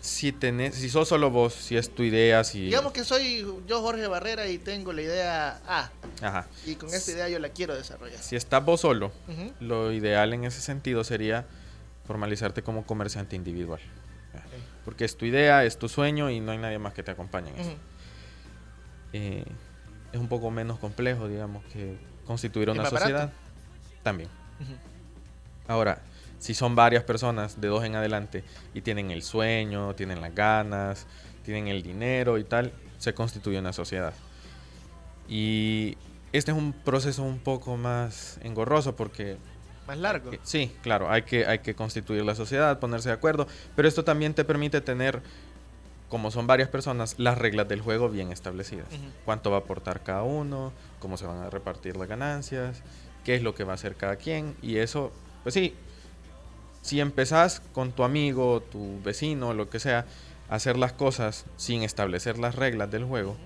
si 0.09 0.33
tenés, 0.33 0.75
si 0.75 0.89
sos 0.89 1.09
solo 1.09 1.31
vos, 1.31 1.53
si 1.55 1.77
es 1.77 1.95
tu 1.95 2.03
idea, 2.03 2.43
si... 2.45 2.65
Digamos 2.67 2.93
que 2.93 3.05
soy 3.05 3.47
yo 3.67 3.81
Jorge 3.83 4.07
Barrera 4.07 4.49
y 4.49 4.59
tengo 4.59 4.93
la 4.93 5.03
idea 5.03 5.61
A 5.67 5.91
Ajá. 6.23 6.47
y 6.67 6.75
con 6.77 6.93
esta 6.93 7.11
idea 7.13 7.29
yo 7.29 7.39
la 7.39 7.51
quiero 7.51 7.75
desarrollar. 7.77 8.19
Si 8.21 8.35
estás 8.35 8.65
vos 8.65 8.81
solo, 8.81 9.13
lo 9.61 9.93
ideal 9.93 10.33
en 10.33 10.45
ese 10.45 10.61
sentido 10.61 11.05
sería 11.05 11.47
formalizarte 12.07 12.63
como 12.63 12.87
comerciante 12.87 13.37
individual. 13.37 13.81
Ya. 14.35 14.43
Porque 14.85 15.05
es 15.05 15.17
tu 15.17 15.27
idea, 15.27 15.65
es 15.65 15.79
tu 15.79 15.89
sueño 15.89 16.31
y 16.31 16.41
no 16.41 16.53
hay 16.53 16.59
nadie 16.59 16.79
más 16.79 16.95
que 16.95 17.03
te 17.03 17.11
acompañe 17.11 17.51
en 17.51 17.59
eso. 17.59 17.77
Eh, 19.13 19.45
es 20.13 20.19
un 20.19 20.29
poco 20.29 20.51
menos 20.51 20.79
complejo, 20.79 21.29
digamos, 21.29 21.65
que 21.67 21.97
constituir 22.27 22.69
¿Y 22.69 22.73
una 22.73 22.83
barato? 22.85 22.99
sociedad. 22.99 23.33
También. 24.03 24.31
Ujú. 24.61 24.73
Ahora, 25.67 26.01
si 26.39 26.55
son 26.55 26.75
varias 26.75 27.03
personas, 27.05 27.61
de 27.61 27.69
dos 27.69 27.85
en 27.85 27.95
adelante, 27.97 28.45
y 28.75 28.81
tienen 28.81 29.11
el 29.11 29.23
sueño, 29.23 29.95
tienen 29.95 30.21
las 30.21 30.35
ganas, 30.35 31.07
tienen 31.45 31.69
el 31.69 31.83
dinero 31.83 32.39
y 32.39 32.45
tal, 32.45 32.73
se 32.99 33.15
constituye 33.15 33.59
una 33.59 33.73
sociedad. 33.73 34.15
Y 35.29 35.97
este 36.33 36.53
es 36.53 36.57
un 36.57 36.73
proceso 36.73 37.23
un 37.23 37.39
poco 37.39 37.77
más 37.77 38.39
engorroso 38.43 38.97
porque 38.97 39.37
Más 39.87 39.99
largo. 39.99 40.33
eh, 40.33 40.41
Sí, 40.43 40.73
claro, 40.83 41.11
hay 41.11 41.23
que, 41.23 41.47
hay 41.47 41.59
que 41.61 41.75
constituir 41.75 42.25
la 42.25 42.35
sociedad, 42.35 42.79
ponerse 42.79 43.09
de 43.09 43.15
acuerdo, 43.15 43.47
pero 43.77 43.89
esto 43.89 44.05
también 44.05 44.35
te 44.35 44.45
permite 44.45 44.81
tener, 44.81 45.21
como 46.09 46.31
son 46.31 46.47
varias 46.47 46.69
personas, 46.69 47.19
las 47.19 47.37
reglas 47.37 47.69
del 47.69 47.81
juego 47.83 48.09
bien 48.09 48.33
establecidas. 48.33 48.87
Ujú. 48.93 49.03
Cuánto 49.25 49.51
va 49.51 49.59
a 49.59 49.61
aportar 49.61 50.03
cada 50.03 50.23
uno, 50.23 50.73
cómo 50.99 51.17
se 51.17 51.27
van 51.27 51.39
a 51.43 51.51
repartir 51.51 51.97
las 51.97 52.09
ganancias, 52.09 52.83
qué 53.25 53.35
es 53.35 53.43
lo 53.43 53.55
que 53.55 53.65
va 53.65 53.73
a 53.73 53.75
hacer 53.75 53.97
cada 53.97 54.17
quien, 54.17 54.55
y 54.63 54.77
eso, 54.79 55.13
pues 55.43 55.55
sí, 55.55 55.75
si 56.89 57.01
empezás 57.01 57.61
con 57.75 57.93
tu 57.93 58.03
amigo, 58.03 58.63
tu 58.63 58.99
vecino, 59.03 59.53
lo 59.53 59.69
que 59.69 59.79
sea, 59.79 60.07
a 60.49 60.55
hacer 60.55 60.79
las 60.79 60.95
cosas 60.95 61.45
sin 61.59 61.83
establecer 61.83 62.39
las 62.39 62.55
reglas 62.55 62.91
del 62.91 63.05
juego, 63.05 63.37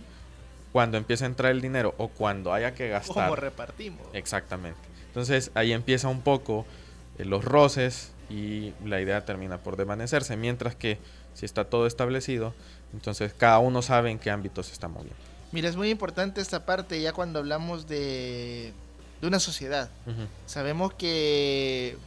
cuando 0.71 0.97
empieza 0.97 1.25
a 1.25 1.27
entrar 1.27 1.51
el 1.51 1.61
dinero 1.61 1.93
o 1.99 2.07
cuando 2.07 2.53
haya 2.53 2.73
que 2.75 2.89
gastar... 2.89 3.25
¿Cómo 3.25 3.35
repartimos? 3.35 4.07
Exactamente. 4.13 4.79
Entonces 5.09 5.51
ahí 5.55 5.73
empieza 5.73 6.07
un 6.07 6.21
poco 6.21 6.65
eh, 7.19 7.25
los 7.25 7.45
roces 7.45 8.13
y 8.31 8.75
la 8.85 9.01
idea 9.01 9.25
termina 9.25 9.59
por 9.59 9.77
desvanecerse. 9.77 10.37
Mientras 10.37 10.77
que 10.77 10.99
si 11.35 11.45
está 11.45 11.65
todo 11.65 11.89
establecido, 11.89 12.55
entonces 12.93 13.35
cada 13.37 13.59
uno 13.59 13.83
sabe 13.83 14.13
en 14.13 14.21
qué 14.21 14.31
ámbito 14.31 14.63
se 14.63 14.73
está 14.73 14.87
moviendo. 14.87 15.17
Mira, 15.51 15.69
es 15.69 15.75
muy 15.75 15.91
importante 15.91 16.41
esta 16.41 16.65
parte 16.65 17.01
ya 17.03 17.13
cuando 17.13 17.41
hablamos 17.41 17.89
de, 17.89 18.73
de 19.21 19.27
una 19.27 19.41
sociedad. 19.41 19.91
Sabemos 20.47 20.95
que 20.95 21.99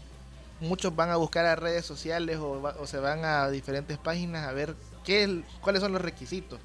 muchos 0.59 0.95
van 0.95 1.09
a 1.09 1.15
buscar 1.17 1.45
a 1.45 1.55
redes 1.55 1.85
sociales 1.85 2.37
o, 2.37 2.61
va- 2.61 2.75
o 2.79 2.87
se 2.87 2.97
van 2.97 3.25
a 3.25 3.49
diferentes 3.49 3.97
páginas 3.97 4.47
a 4.47 4.51
ver 4.53 4.75
qué, 5.03 5.23
es- 5.23 5.31
cuáles 5.61 5.81
son 5.81 5.91
los 5.91 6.01
requisitos. 6.01 6.59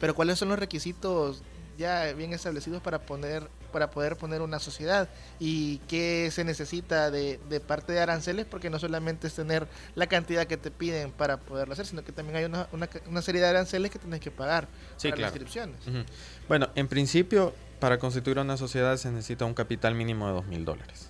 Pero 0.00 0.14
cuáles 0.14 0.38
son 0.38 0.48
los 0.48 0.58
requisitos 0.58 1.42
ya 1.76 2.12
bien 2.12 2.32
establecidos 2.32 2.80
para 2.82 3.00
poner 3.00 3.48
para 3.72 3.90
poder 3.90 4.16
poner 4.16 4.40
una 4.40 4.60
sociedad 4.60 5.08
y 5.40 5.78
qué 5.88 6.30
se 6.32 6.44
necesita 6.44 7.10
de, 7.10 7.40
de 7.48 7.58
parte 7.58 7.92
de 7.92 7.98
aranceles 7.98 8.46
porque 8.46 8.70
no 8.70 8.78
solamente 8.78 9.26
es 9.26 9.34
tener 9.34 9.66
la 9.96 10.06
cantidad 10.06 10.46
que 10.46 10.56
te 10.56 10.70
piden 10.70 11.10
para 11.10 11.38
poderlo 11.38 11.72
hacer 11.72 11.84
sino 11.84 12.04
que 12.04 12.12
también 12.12 12.36
hay 12.36 12.44
una, 12.44 12.68
una, 12.70 12.88
una 13.08 13.20
serie 13.20 13.40
de 13.40 13.48
aranceles 13.48 13.90
que 13.90 13.98
tienes 13.98 14.20
que 14.20 14.30
pagar 14.30 14.68
Sí, 14.96 15.08
para 15.08 15.16
claro. 15.16 15.20
las 15.34 15.42
inscripciones. 15.42 16.06
Bueno, 16.46 16.68
en 16.76 16.86
principio, 16.86 17.52
para 17.80 17.98
constituir 17.98 18.38
una 18.38 18.56
sociedad 18.56 18.96
se 18.96 19.10
necesita 19.10 19.44
un 19.44 19.54
capital 19.54 19.96
mínimo 19.96 20.28
de 20.28 20.34
dos 20.34 20.46
mil 20.46 20.64
dólares. 20.64 21.08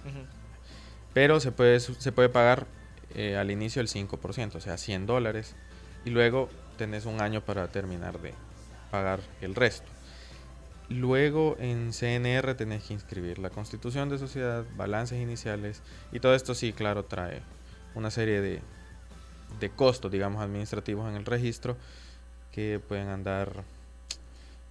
Pero 1.14 1.40
se 1.40 1.52
puede, 1.52 1.80
se 1.80 2.12
puede 2.12 2.28
pagar 2.28 2.66
eh, 3.14 3.36
al 3.36 3.50
inicio 3.50 3.80
el 3.80 3.88
5%, 3.88 4.56
o 4.56 4.60
sea, 4.60 4.76
100 4.76 5.06
dólares. 5.06 5.54
Y 6.04 6.10
luego 6.10 6.50
tenés 6.76 7.06
un 7.06 7.20
año 7.20 7.40
para 7.40 7.68
terminar 7.68 8.20
de 8.20 8.34
pagar 8.90 9.20
el 9.40 9.54
resto. 9.54 9.86
Luego 10.88 11.56
en 11.58 11.92
CNR 11.92 12.54
tenés 12.56 12.84
que 12.84 12.92
inscribir 12.92 13.38
la 13.38 13.48
constitución 13.50 14.08
de 14.10 14.18
sociedad, 14.18 14.64
balances 14.76 15.18
iniciales. 15.20 15.80
Y 16.12 16.20
todo 16.20 16.34
esto 16.34 16.54
sí, 16.54 16.72
claro, 16.72 17.04
trae 17.04 17.40
una 17.94 18.10
serie 18.10 18.40
de, 18.40 18.60
de 19.60 19.70
costos, 19.70 20.10
digamos, 20.10 20.42
administrativos 20.42 21.08
en 21.08 21.16
el 21.16 21.24
registro 21.24 21.76
que 22.52 22.80
pueden 22.86 23.08
andar 23.08 23.64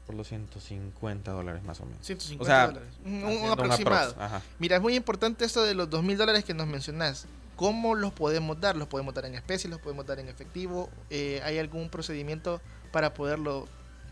por 0.06 0.16
los 0.16 0.28
150 0.28 1.32
dólares 1.32 1.64
más 1.64 1.80
o 1.82 1.86
menos. 1.86 2.06
150 2.06 2.44
O 2.44 2.46
sea, 2.46 2.68
dólares. 2.68 2.90
Un- 3.06 3.50
aproximado. 3.50 4.16
Mira, 4.60 4.76
es 4.78 4.82
muy 4.82 4.96
importante 4.96 5.46
esto 5.46 5.64
de 5.64 5.74
los 5.74 5.90
dos 5.90 6.04
mil 6.04 6.18
dólares 6.18 6.44
que 6.44 6.54
nos 6.54 6.68
mencionás. 6.68 7.26
¿Cómo 7.56 7.96
los 7.96 8.12
podemos 8.12 8.60
dar? 8.60 8.76
¿Los 8.76 8.88
podemos 8.88 9.14
dar 9.14 9.26
en 9.26 9.36
especie? 9.36 9.70
¿Los 9.70 9.80
podemos 9.80 10.06
dar 10.06 10.20
en 10.20 10.28
efectivo? 10.28 10.90
Eh, 11.10 11.40
¿Hay 11.44 11.60
algún 11.60 11.90
procedimiento 11.90 12.62
para 12.92 13.14
poderlo 13.14 13.68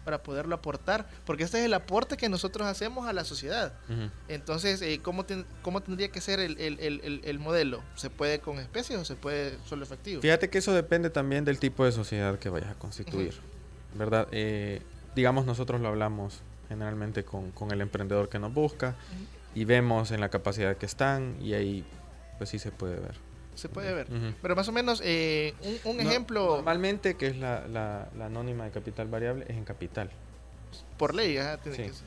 para 0.06 0.24
poderlo 0.24 0.56
aportar? 0.56 1.08
Porque 1.26 1.44
este 1.44 1.60
es 1.60 1.66
el 1.66 1.74
aporte 1.76 2.18
que 2.18 2.28
nosotros 2.28 2.68
hacemos 2.68 3.08
a 3.08 3.14
la 3.14 3.24
sociedad. 3.24 3.74
Entonces, 4.30 4.82
eh, 4.82 5.00
¿cómo, 5.04 5.26
ten- 5.26 5.46
¿cómo 5.62 5.82
tendría 5.82 6.10
que 6.10 6.22
ser 6.22 6.40
el, 6.40 6.58
el- 6.60 6.80
el- 6.80 7.02
el- 7.04 7.22
el 7.24 7.38
modelo? 7.40 7.84
¿Se 7.96 8.10
puede 8.10 8.40
con 8.40 8.58
especies 8.58 8.98
o 8.98 9.06
se 9.06 9.16
puede 9.16 9.58
solo 9.66 9.84
efectivo? 9.84 10.22
Fíjate 10.22 10.50
que 10.50 10.58
eso 10.58 10.72
depende 10.74 11.10
también 11.12 11.46
del 11.46 11.60
tipo 11.60 11.86
de 11.86 11.92
sociedad 11.92 12.40
que 12.40 12.50
vayas 12.50 12.72
a 12.72 12.76
constituir, 12.76 13.36
¿verdad? 13.96 14.28
Eh, 14.32 14.82
digamos, 15.16 15.46
nosotros 15.46 15.82
lo 15.82 15.88
hablamos 15.90 16.42
generalmente 16.70 17.24
con, 17.24 17.52
con 17.52 17.72
el 17.72 17.82
emprendedor 17.82 18.30
que 18.30 18.40
nos 18.40 18.54
busca 18.54 18.96
y 19.54 19.66
vemos 19.66 20.12
en 20.12 20.22
la 20.22 20.30
capacidad 20.30 20.78
que 20.78 20.86
están 20.86 21.36
y 21.42 21.54
ahí 21.54 21.84
pues 22.38 22.50
sí 22.50 22.60
se 22.60 22.72
puede 22.72 22.96
ver. 23.00 23.16
Se 23.56 23.68
puede 23.68 23.94
ver. 23.94 24.08
Pero 24.42 24.56
más 24.56 24.68
o 24.70 24.72
menos, 24.72 25.02
eh, 25.04 25.54
un, 25.84 25.92
un 25.92 25.98
No, 25.98 26.04
ejemplo 26.10 26.56
Normalmente, 26.56 27.16
que 27.18 27.28
es 27.28 27.36
la, 27.38 27.68
la- 27.68 28.08
la 28.18 28.26
anónima 28.28 28.64
de 28.64 28.72
capital 28.72 29.08
variable, 29.08 29.44
es 29.50 29.58
en 29.58 29.66
capital. 29.66 30.10
por 30.98 31.14
ley. 31.14 31.38
ajá, 31.38 31.58
tiene 31.58 31.78
Sí. 31.78 31.84
que 31.84 31.94
ser. 31.94 32.06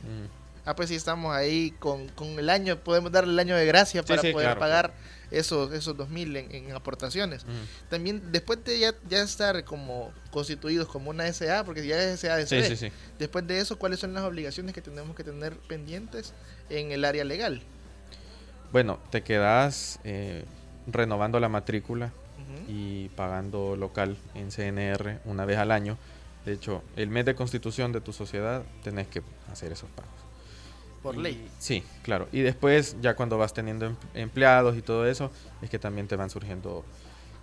Ah, 0.65 0.75
pues 0.75 0.89
sí, 0.89 0.95
estamos 0.95 1.35
ahí 1.35 1.73
con, 1.79 2.09
con 2.09 2.39
el 2.39 2.49
año, 2.49 2.79
podemos 2.79 3.13
darle 3.13 3.33
el 3.35 3.39
año 3.39 3.55
de 3.55 3.67
gracia 3.67 4.01
Sí, 4.03 4.09
para 4.09 4.23
sí, 4.23 4.33
poder 4.33 4.47
claro, 4.47 4.61
pagar 4.61 4.95
esos 5.31 5.73
esos 5.73 5.97
2000 5.97 6.37
en, 6.37 6.55
en 6.55 6.73
aportaciones. 6.73 7.45
También 7.91 8.33
después 8.33 8.63
de 8.65 8.79
ya, 8.79 8.95
ya 9.09 9.23
estar 9.23 9.65
como 9.65 10.13
constituidos 10.31 10.89
como 10.89 11.11
una 11.11 11.27
SA, 11.33 11.65
porque 11.65 11.87
ya 11.87 12.03
es 12.03 12.21
SA 12.21 12.37
de 12.37 12.43
Sí, 12.47 12.49
CD, 12.63 12.69
sí, 12.69 12.77
sí. 12.77 12.93
después 13.19 13.47
de 13.47 13.59
eso, 13.59 13.79
¿cuáles 13.79 14.01
son 14.01 14.13
las 14.15 14.25
obligaciones 14.25 14.75
que 14.75 14.81
tenemos 14.83 15.15
que 15.17 15.25
tener 15.25 15.57
pendientes 15.57 16.33
en 16.71 16.93
el 16.93 17.05
área 17.05 17.25
legal? 17.25 17.63
Bueno, 18.73 18.99
te 19.11 19.23
quedas 19.23 20.01
eh, 20.05 20.45
renovando 20.87 21.39
la 21.41 21.49
matrícula 21.49 22.13
y 22.69 23.09
pagando 23.11 23.75
local 23.77 24.17
en 24.35 24.51
CNR 24.51 25.21
una 25.25 25.45
vez 25.45 25.59
al 25.59 25.71
año. 25.71 25.97
De 26.45 26.53
hecho, 26.53 26.83
el 26.97 27.09
mes 27.09 27.25
de 27.25 27.35
constitución 27.35 27.93
de 27.93 28.01
tu 28.01 28.13
sociedad 28.13 28.63
tenés 28.83 29.07
que 29.09 29.23
hacer 29.51 29.73
esos 29.73 29.89
pagos. 29.91 30.13
Por 31.05 31.19
ley. 31.19 31.49
Sí, 31.59 31.85
claro. 32.03 32.29
Y 32.33 32.41
después, 32.41 32.97
ya 33.03 33.15
cuando 33.15 33.37
vas 33.37 33.53
teniendo 33.53 33.85
em- 33.85 33.97
empleados 34.15 34.75
y 34.77 34.81
todo 34.81 35.07
eso, 35.07 35.31
es 35.61 35.69
que 35.69 35.79
también 35.79 36.09
te 36.09 36.17
van 36.17 36.31
surgiendo 36.31 36.83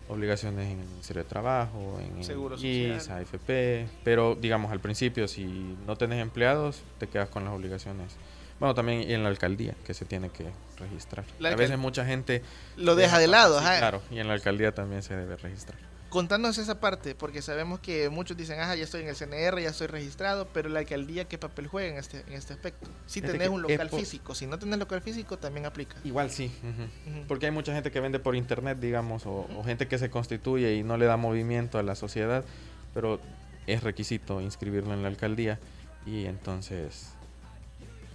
obligaciones 0.09 0.65
en 0.65 0.79
el 0.79 0.87
Ministerio 0.87 1.21
de 1.23 1.29
Trabajo, 1.29 1.99
en 2.01 2.17
el 2.17 2.23
Seguro 2.23 2.55
IS, 2.55 3.03
social. 3.03 3.19
AFP, 3.19 3.87
pero 4.03 4.33
digamos 4.35 4.71
al 4.71 4.79
principio 4.79 5.27
si 5.27 5.77
no 5.85 5.95
tenés 5.95 6.21
empleados 6.21 6.81
te 6.97 7.07
quedas 7.07 7.29
con 7.29 7.45
las 7.45 7.53
obligaciones. 7.53 8.15
Bueno, 8.59 8.73
también 8.73 9.09
en 9.09 9.21
la 9.21 9.29
alcaldía 9.29 9.75
que 9.85 9.93
se 9.93 10.05
tiene 10.05 10.29
que 10.29 10.47
registrar. 10.79 11.23
La 11.39 11.49
a 11.49 11.55
veces 11.55 11.77
mucha 11.77 12.03
gente 12.03 12.41
Lo 12.77 12.95
deja 12.95 13.19
de 13.19 13.27
lado, 13.27 13.59
sí. 13.59 13.65
Claro, 13.65 14.01
y 14.09 14.17
en 14.17 14.27
la 14.27 14.33
alcaldía 14.33 14.73
también 14.73 15.03
se 15.03 15.15
debe 15.15 15.37
registrar. 15.37 15.77
Contanos 16.11 16.57
esa 16.57 16.81
parte, 16.81 17.15
porque 17.15 17.41
sabemos 17.41 17.79
que 17.79 18.09
muchos 18.09 18.35
dicen, 18.35 18.59
ajá, 18.59 18.75
ya 18.75 18.83
estoy 18.83 19.01
en 19.01 19.07
el 19.07 19.15
CNR, 19.15 19.61
ya 19.61 19.69
estoy 19.69 19.87
registrado, 19.87 20.45
pero 20.53 20.67
la 20.67 20.79
alcaldía, 20.79 21.23
¿qué 21.23 21.37
papel 21.37 21.67
juega 21.67 21.87
en 21.87 21.97
este, 21.97 22.25
en 22.27 22.33
este 22.33 22.51
aspecto? 22.51 22.89
Si 23.05 23.21
Fíjate 23.21 23.37
tenés 23.37 23.47
un 23.47 23.61
local 23.61 23.89
físico, 23.89 24.35
si 24.35 24.45
no 24.45 24.59
tenés 24.59 24.77
local 24.77 25.01
físico, 25.01 25.37
también 25.37 25.65
aplica. 25.65 25.95
Igual 26.03 26.29
sí, 26.29 26.51
ujú. 26.59 27.15
Ujú. 27.17 27.27
porque 27.29 27.45
hay 27.45 27.53
mucha 27.53 27.73
gente 27.73 27.91
que 27.91 28.01
vende 28.01 28.19
por 28.19 28.35
internet, 28.35 28.77
digamos, 28.81 29.25
o, 29.25 29.47
o 29.57 29.63
gente 29.63 29.87
que 29.87 29.97
se 29.97 30.09
constituye 30.09 30.75
y 30.75 30.83
no 30.83 30.97
le 30.97 31.05
da 31.05 31.15
movimiento 31.15 31.79
a 31.79 31.83
la 31.83 31.95
sociedad, 31.95 32.43
pero 32.93 33.21
es 33.65 33.81
requisito 33.81 34.41
inscribirlo 34.41 34.93
en 34.93 35.03
la 35.03 35.07
alcaldía 35.07 35.59
y 36.05 36.25
entonces, 36.25 37.13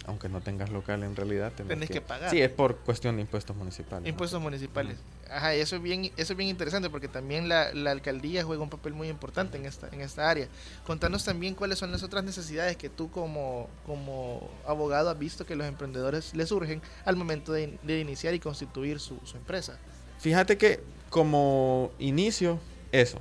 aunque 0.06 0.28
no 0.28 0.40
tengas 0.40 0.70
local 0.70 1.02
en 1.02 1.16
realidad, 1.16 1.52
tenés, 1.52 1.70
Tenés 1.70 1.90
que 1.90 2.00
pagar. 2.00 2.30
Sí, 2.30 2.40
es 2.40 2.50
por 2.50 2.76
cuestión 2.78 3.16
de 3.16 3.22
impuestos 3.22 3.56
municipales. 3.56 4.02
¿no? 4.02 4.08
Impuestos 4.08 4.40
municipales. 4.40 4.96
Ajá, 5.30 5.56
y 5.56 5.60
eso 5.60 5.76
es 5.76 5.82
bien, 5.82 6.12
eso 6.16 6.32
es 6.32 6.36
bien 6.36 6.48
interesante 6.48 6.88
porque 6.88 7.08
también 7.08 7.48
la, 7.48 7.74
la 7.74 7.90
alcaldía 7.90 8.44
juega 8.44 8.62
un 8.62 8.70
papel 8.70 8.94
muy 8.94 9.08
importante 9.08 9.56
en 9.58 9.66
esta, 9.66 9.88
en 9.88 10.00
esta 10.00 10.30
área. 10.30 10.48
Contanos 10.86 11.24
también 11.24 11.54
cuáles 11.54 11.78
son 11.78 11.90
las 11.90 12.02
otras 12.02 12.22
necesidades 12.24 12.76
que 12.76 12.88
tú 12.88 13.10
como, 13.10 13.68
como 13.84 14.48
abogado 14.66 15.10
has 15.10 15.18
visto 15.18 15.44
que 15.44 15.56
los 15.56 15.66
emprendedores 15.66 16.34
les 16.34 16.48
surgen 16.48 16.80
al 17.04 17.16
momento 17.16 17.52
de, 17.52 17.78
de 17.82 18.00
iniciar 18.00 18.34
y 18.34 18.38
constituir 18.40 19.00
su, 19.00 19.18
su 19.24 19.36
empresa. 19.36 19.78
Fíjate 20.18 20.56
que 20.56 20.80
como 21.10 21.90
inicio, 21.98 22.60
eso, 22.92 23.20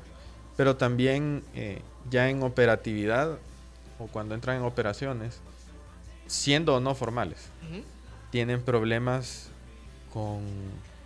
pero 0.56 0.76
también 0.78 1.44
eh, 1.56 1.82
ya 2.10 2.30
en 2.30 2.44
operatividad 2.44 3.40
o 4.00 4.08
cuando 4.08 4.36
entran 4.36 4.58
en 4.58 4.64
operaciones, 4.64 5.40
siendo 6.28 6.76
o 6.76 6.80
no 6.80 6.96
formales, 6.96 7.50
tienen 8.32 8.62
problemas 8.62 9.50
con, 10.14 10.42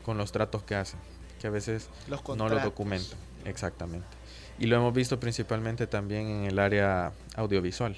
con 0.06 0.18
los 0.18 0.32
tratos 0.32 0.64
que 0.64 0.76
hacen, 0.76 1.00
que 1.42 1.48
a 1.48 1.50
veces 1.50 1.90
Los 2.08 2.22
no 2.22 2.36
lo 2.36 2.38
contratos. 2.38 2.64
documentan. 2.64 3.18
Exactamente. 3.46 4.08
Y 4.60 4.66
lo 4.68 4.76
hemos 4.76 4.94
visto 4.94 5.20
principalmente 5.20 5.88
también 5.88 6.28
en 6.28 6.44
el 6.46 6.60
área 6.60 7.12
audiovisual. 7.36 7.96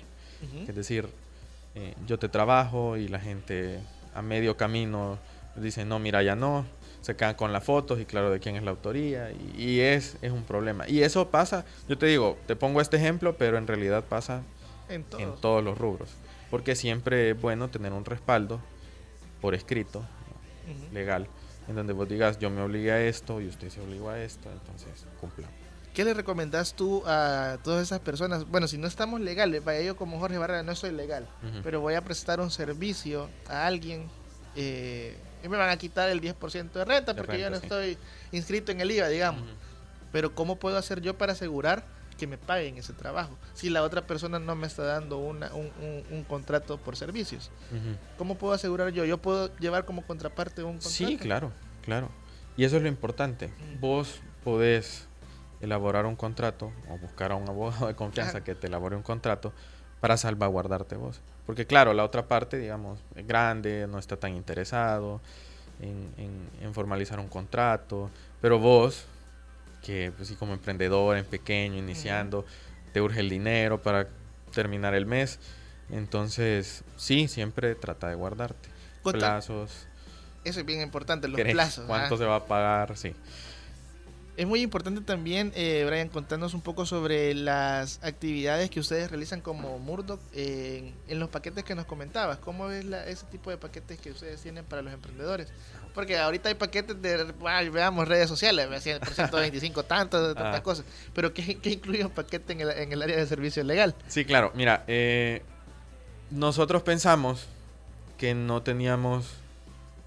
Es 0.67 0.75
decir, 0.75 1.07
eh, 1.75 1.93
yo 2.07 2.17
te 2.19 2.29
trabajo 2.29 2.97
y 2.97 3.07
la 3.07 3.19
gente 3.19 3.79
a 4.13 4.21
medio 4.21 4.57
camino 4.57 5.17
dice, 5.55 5.85
no, 5.85 5.99
mira, 5.99 6.21
ya 6.23 6.35
no. 6.35 6.65
Se 7.01 7.15
quedan 7.15 7.33
con 7.33 7.51
las 7.51 7.63
fotos 7.63 7.99
y 7.99 8.05
claro 8.05 8.29
de 8.29 8.39
quién 8.39 8.55
es 8.55 8.63
la 8.63 8.69
autoría. 8.71 9.31
Y, 9.31 9.63
y 9.63 9.79
es, 9.79 10.17
es 10.21 10.31
un 10.31 10.43
problema. 10.43 10.87
Y 10.87 11.01
eso 11.01 11.29
pasa, 11.29 11.65
yo 11.89 11.97
te 11.97 12.05
digo, 12.05 12.37
te 12.45 12.55
pongo 12.55 12.79
este 12.81 12.97
ejemplo, 12.97 13.35
pero 13.37 13.57
en 13.57 13.65
realidad 13.65 14.03
pasa 14.03 14.43
En 14.87 15.03
todo. 15.03 15.19
en 15.19 15.33
todos 15.41 15.63
los 15.63 15.77
rubros. 15.79 16.09
Porque 16.51 16.75
siempre 16.75 17.31
es 17.31 17.41
bueno 17.41 17.69
tener 17.69 17.93
un 17.93 18.05
respaldo 18.05 18.61
por 19.41 19.55
escrito, 19.55 20.05
legal, 20.93 21.27
en 21.67 21.75
donde 21.75 21.93
vos 21.93 22.07
digas, 22.07 22.37
yo 22.37 22.49
me 22.49 22.61
obligué 22.61 22.91
a 22.91 23.01
esto 23.01 23.41
y 23.41 23.47
usted 23.47 23.69
se 23.69 23.81
obligó 23.81 24.09
a 24.09 24.21
esto, 24.21 24.51
entonces 24.51 25.07
cumplamos. 25.19 25.55
¿Qué 25.93 26.05
le 26.05 26.13
recomendás 26.13 26.73
tú 26.73 27.03
a 27.05 27.57
todas 27.63 27.83
esas 27.83 27.99
personas? 27.99 28.47
Bueno, 28.47 28.67
si 28.67 28.77
no 28.77 28.87
estamos 28.87 29.19
legales, 29.19 29.63
vaya 29.63 29.81
yo 29.81 29.95
como 29.97 30.19
Jorge 30.19 30.37
Barrera 30.37 30.63
no 30.63 30.75
soy 30.75 30.91
legal, 30.91 31.27
pero 31.63 31.81
voy 31.81 31.95
a 31.95 32.01
prestar 32.01 32.39
un 32.39 32.51
servicio 32.51 33.29
a 33.49 33.65
alguien 33.65 34.07
eh, 34.55 35.17
y 35.43 35.49
me 35.49 35.57
van 35.57 35.69
a 35.69 35.77
quitar 35.77 36.09
el 36.09 36.21
10% 36.21 36.71
de 36.71 36.85
renta 36.85 37.13
De 37.13 37.21
porque 37.21 37.39
yo 37.39 37.49
no 37.49 37.57
sí. 37.57 37.63
estoy 37.63 37.97
inscrito 38.31 38.71
en 38.71 38.81
el 38.81 38.91
IVA, 38.91 39.07
digamos. 39.07 39.43
Pero 40.11 40.35
¿cómo 40.35 40.57
puedo 40.57 40.77
hacer 40.77 41.01
yo 41.01 41.17
para 41.17 41.33
asegurar 41.33 41.85
que 42.21 42.27
me 42.27 42.37
paguen 42.37 42.77
ese 42.77 42.93
trabajo? 42.93 43.35
Si 43.55 43.71
la 43.71 43.81
otra 43.81 44.05
persona 44.05 44.37
no 44.37 44.55
me 44.55 44.67
está 44.67 44.83
dando 44.83 45.17
una, 45.17 45.51
un, 45.55 45.71
un- 45.81 46.03
un 46.11 46.23
contrato 46.23 46.77
por 46.77 46.95
servicios. 46.95 47.49
Ujú. 47.71 47.95
¿Cómo 48.19 48.35
puedo 48.35 48.53
asegurar 48.53 48.89
yo? 48.89 49.05
¿Yo 49.05 49.17
puedo 49.17 49.49
llevar 49.57 49.85
como 49.85 50.03
contraparte 50.05 50.61
un 50.61 50.73
contrato? 50.73 50.89
Sí, 50.91 51.17
claro, 51.17 51.51
claro. 51.81 52.09
Y 52.57 52.63
eso 52.63 52.77
es 52.77 52.83
lo 52.83 52.89
importante. 52.89 53.47
Mm. 53.47 53.79
Vos 53.79 54.19
podés 54.43 55.07
elaborar 55.61 56.05
un 56.05 56.15
contrato 56.15 56.71
o 56.91 56.97
buscar 56.99 57.31
a 57.31 57.35
un 57.35 57.49
abogado 57.49 57.87
de 57.87 57.95
confianza 57.95 58.43
que 58.43 58.53
te 58.53 58.67
elabore 58.67 58.95
un 58.95 59.01
contrato 59.03 59.51
para 59.99 60.15
salvaguardarte 60.15 60.95
vos. 60.95 61.21
Porque 61.47 61.65
claro, 61.65 61.93
la 61.95 62.03
otra 62.03 62.27
parte, 62.27 62.57
digamos, 62.59 62.99
es 63.15 63.25
grande, 63.25 63.87
no 63.89 63.97
está 63.97 64.15
tan 64.15 64.35
interesado 64.35 65.21
en, 65.79 66.13
en- 66.17 66.49
en 66.61 66.73
formalizar 66.75 67.19
un 67.19 67.27
contrato, 67.29 68.11
pero 68.41 68.59
vos, 68.59 69.05
que 69.81 70.11
pues 70.15 70.29
sí 70.29 70.35
como 70.35 70.53
emprendedor, 70.53 71.17
en 71.17 71.25
pequeño, 71.25 71.77
iniciando, 71.77 72.45
te 72.93 73.01
urge 73.01 73.19
el 73.19 73.29
dinero 73.29 73.81
para 73.81 74.07
terminar 74.53 74.93
el 74.93 75.05
mes, 75.05 75.39
entonces 75.89 76.83
sí, 76.97 77.27
siempre 77.27 77.75
trata 77.75 78.07
de 78.09 78.15
guardarte. 78.15 78.69
Plazos, 79.03 79.87
Eso 80.43 80.59
es 80.59 80.65
bien 80.65 80.81
importante, 80.81 81.27
los 81.27 81.41
plazos. 81.41 81.85
cuánto 81.87 82.15
ah. 82.15 82.17
se 82.17 82.25
va 82.25 82.35
a 82.35 82.45
pagar, 82.45 82.97
sí. 82.97 83.15
Es 84.37 84.47
muy 84.47 84.61
importante 84.61 85.01
también, 85.01 85.51
eh, 85.55 85.83
Brian, 85.85 86.07
contarnos 86.07 86.53
un 86.53 86.61
poco 86.61 86.85
sobre 86.85 87.33
las 87.33 87.99
actividades 88.01 88.69
que 88.69 88.79
ustedes 88.79 89.09
realizan 89.11 89.41
como 89.41 89.77
Murdoch 89.77 90.21
en, 90.33 90.95
en 91.09 91.19
los 91.19 91.29
paquetes 91.29 91.63
que 91.65 91.75
nos 91.75 91.85
comentabas. 91.85 92.37
¿Cómo 92.37 92.69
es 92.71 92.85
la- 92.85 93.05
ese 93.07 93.25
tipo 93.25 93.49
de 93.49 93.57
paquetes 93.57 93.99
que 93.99 94.11
ustedes 94.11 94.41
tienen 94.41 94.63
para 94.63 94.81
los 94.81 94.93
emprendedores? 94.93 95.49
Porque 95.93 96.17
ahorita 96.17 96.47
hay 96.47 96.55
paquetes 96.55 97.01
de, 97.01 97.25
veamos, 97.71 98.07
redes 98.07 98.29
sociales, 98.29 98.67
100%, 98.69 99.13
125 99.13 99.83
tantos, 99.83 100.33
tantas 100.33 100.59
Ah. 100.61 100.63
cosas. 100.63 100.85
Pero 101.13 101.33
¿qué, 101.33 101.57
qué 101.57 101.71
incluye 101.71 102.05
un 102.05 102.11
paquete 102.11 102.53
en 102.53 102.61
el, 102.61 102.69
en 102.71 102.93
el 102.93 103.01
área 103.01 103.17
de 103.17 103.27
servicio 103.27 103.63
legal? 103.65 103.93
Sí, 104.07 104.23
claro. 104.23 104.53
Mira, 104.55 104.85
eh, 104.87 105.41
nosotros 106.31 106.83
pensamos 106.83 107.47
que 108.17 108.33
no 108.33 108.63
teníamos, 108.63 109.25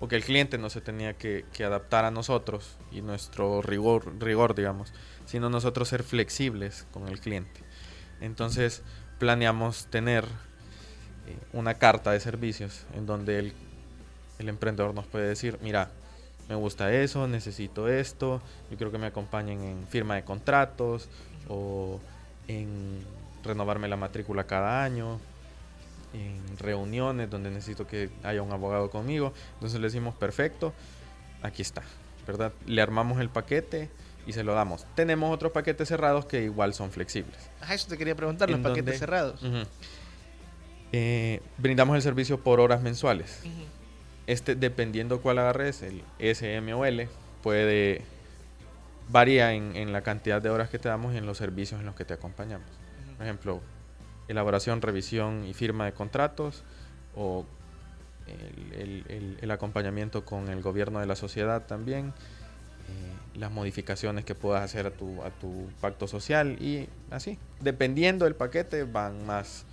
o 0.04 0.08
que 0.08 0.16
el 0.16 0.24
cliente 0.24 0.58
no 0.58 0.68
se 0.68 0.82
tenía 0.82 1.14
que, 1.14 1.46
adaptar 1.64 2.04
a 2.04 2.10
nosotros 2.10 2.76
y 2.92 3.00
nuestro 3.00 3.62
rigor, 3.62 4.12
rigor, 4.20 4.54
digamos, 4.54 4.92
sino 5.24 5.48
nosotros 5.48 5.88
ser 5.88 6.02
flexibles 6.02 6.86
con 6.92 7.08
el 7.08 7.20
cliente. 7.20 7.62
Entonces 8.20 8.82
planeamos 9.18 9.86
tener 9.86 10.24
eh, 10.24 11.38
una 11.54 11.74
carta 11.74 12.10
de 12.12 12.20
servicios 12.20 12.84
en 12.94 13.06
donde 13.06 13.38
el, 13.38 13.52
el 14.38 14.50
emprendedor 14.50 14.94
nos 14.94 15.06
puede 15.06 15.26
decir, 15.26 15.58
mira, 15.62 15.90
me 16.50 16.54
gusta 16.54 16.92
eso, 16.92 17.26
necesito 17.26 17.88
esto, 17.88 18.42
yo 18.70 18.76
quiero 18.76 18.92
que 18.92 18.98
me 18.98 19.06
acompañen 19.06 19.62
en 19.62 19.86
firma 19.88 20.16
de 20.16 20.24
contratos 20.24 21.08
o 21.48 21.98
en 22.46 23.00
renovarme 23.42 23.88
la 23.88 23.96
matrícula 23.96 24.44
cada 24.44 24.84
año, 24.84 25.18
en 26.14 26.56
reuniones 26.58 27.28
donde 27.28 27.50
necesito 27.50 27.86
que 27.86 28.10
haya 28.22 28.42
un 28.42 28.52
abogado 28.52 28.90
conmigo. 28.90 29.32
Entonces 29.54 29.80
le 29.80 29.88
decimos, 29.88 30.14
perfecto, 30.14 30.72
aquí 31.42 31.62
está, 31.62 31.82
¿verdad? 32.26 32.52
Le 32.66 32.80
armamos 32.80 33.20
el 33.20 33.28
paquete 33.28 33.90
y 34.26 34.32
se 34.32 34.44
lo 34.44 34.54
damos. 34.54 34.86
Tenemos 34.94 35.34
otros 35.34 35.52
paquetes 35.52 35.88
cerrados 35.88 36.24
que 36.24 36.42
igual 36.44 36.72
son 36.74 36.90
flexibles. 36.90 37.36
Ajá, 37.60 37.74
eso 37.74 37.88
te 37.88 37.98
quería 37.98 38.14
preguntar, 38.14 38.48
los 38.48 38.58
¿En 38.58 38.62
paquetes 38.62 38.98
cerrados. 38.98 39.40
Eh, 40.92 41.40
brindamos 41.58 41.96
el 41.96 42.02
servicio 42.02 42.40
por 42.40 42.60
horas 42.60 42.80
mensuales. 42.80 43.40
Este, 44.26 44.54
dependiendo 44.54 45.20
cuál 45.20 45.38
agarres, 45.38 45.82
el 45.82 46.02
SM 46.18 46.72
o 46.72 46.84
L, 46.86 47.08
puede 47.42 48.02
varía 49.08 49.52
en, 49.52 49.76
en 49.76 49.92
la 49.92 50.02
cantidad 50.02 50.40
de 50.40 50.48
horas 50.48 50.70
que 50.70 50.78
te 50.78 50.88
damos 50.88 51.12
y 51.14 51.18
en 51.18 51.26
los 51.26 51.36
servicios 51.36 51.78
en 51.80 51.86
los 51.86 51.94
que 51.94 52.04
te 52.06 52.14
acompañamos. 52.14 52.66
Por 53.16 53.26
ejemplo, 53.26 53.60
elaboración, 54.28 54.80
revisión 54.82 55.44
y 55.46 55.54
firma 55.54 55.84
de 55.86 55.92
contratos 55.92 56.62
o 57.16 57.44
el, 58.26 58.72
el- 58.72 59.04
el- 59.08 59.38
el 59.40 59.50
acompañamiento 59.50 60.24
con 60.24 60.48
el 60.48 60.62
gobierno 60.62 61.00
de 61.00 61.06
la 61.06 61.14
sociedad 61.16 61.66
también, 61.66 62.08
eh, 62.88 63.38
las 63.38 63.50
modificaciones 63.50 64.24
que 64.24 64.34
puedas 64.34 64.62
hacer 64.62 64.86
a 64.86 64.90
tu, 64.90 65.22
a 65.22 65.30
tu 65.30 65.68
pacto 65.80 66.06
social 66.08 66.56
y 66.62 66.88
así. 67.10 67.38
Dependiendo 67.60 68.24
del 68.24 68.34
paquete 68.34 68.84
van 68.84 69.26
más 69.26 69.64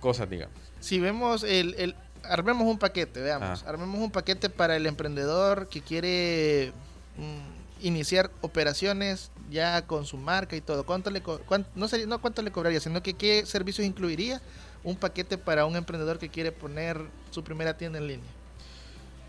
cosas, 0.00 0.30
digamos. 0.30 0.56
Si 0.80 0.98
vemos 0.98 1.42
el, 1.42 1.74
el 1.78 1.94
armemos 2.24 2.66
un 2.66 2.78
paquete, 2.78 3.20
veamos, 3.20 3.62
Ah. 3.64 3.68
armemos 3.70 3.98
un 4.00 4.10
paquete 4.10 4.48
para 4.50 4.76
el 4.76 4.86
emprendedor 4.86 5.68
que 5.68 5.82
quiere 5.82 6.72
mm, 7.18 7.59
iniciar 7.82 8.30
operaciones 8.40 9.30
ya 9.50 9.86
con 9.86 10.06
su 10.06 10.16
marca 10.16 10.56
y 10.56 10.60
todo. 10.60 10.84
¿Cuánto 10.84 11.10
le 11.10 11.22
co- 11.22 11.40
cuán- 11.46 11.66
no 11.74 11.88
sería, 11.88 12.06
no 12.06 12.20
cuánto 12.20 12.42
le 12.42 12.50
cobraría, 12.52 12.80
sino 12.80 13.02
que 13.02 13.14
qué 13.14 13.44
servicios 13.46 13.86
incluiría 13.86 14.40
un 14.84 14.96
paquete 14.96 15.38
para 15.38 15.66
un 15.66 15.76
emprendedor 15.76 16.18
que 16.18 16.28
quiere 16.28 16.52
poner 16.52 17.00
su 17.30 17.42
primera 17.44 17.76
tienda 17.76 17.98
en 17.98 18.06
línea? 18.06 18.30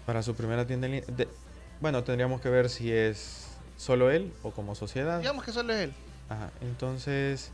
Para 0.06 0.24
su 0.24 0.36
primera 0.36 0.66
tienda 0.66 0.88
en 0.88 0.94
línea, 0.94 1.08
de- 1.16 1.28
bueno, 1.80 2.04
tendríamos 2.04 2.42
que 2.42 2.50
ver 2.50 2.70
si 2.70 2.92
es 2.92 3.48
solo 3.78 4.12
él 4.12 4.32
o 4.44 4.52
como 4.52 4.76
sociedad. 4.76 5.20
Digamos 5.20 5.44
que 5.44 5.52
solo 5.52 5.74
es 5.74 5.80
él. 5.82 5.94
Ajá, 6.30 6.52
entonces 6.62 7.50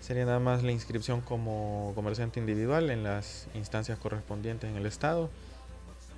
sería 0.00 0.24
nada 0.24 0.40
más 0.40 0.62
la 0.64 0.72
inscripción 0.72 1.20
como 1.20 1.92
comerciante 1.94 2.40
individual 2.40 2.90
en 2.90 3.04
las 3.04 3.46
instancias 3.54 3.98
correspondientes 3.98 4.68
en 4.68 4.76
el 4.76 4.86
estado 4.86 5.30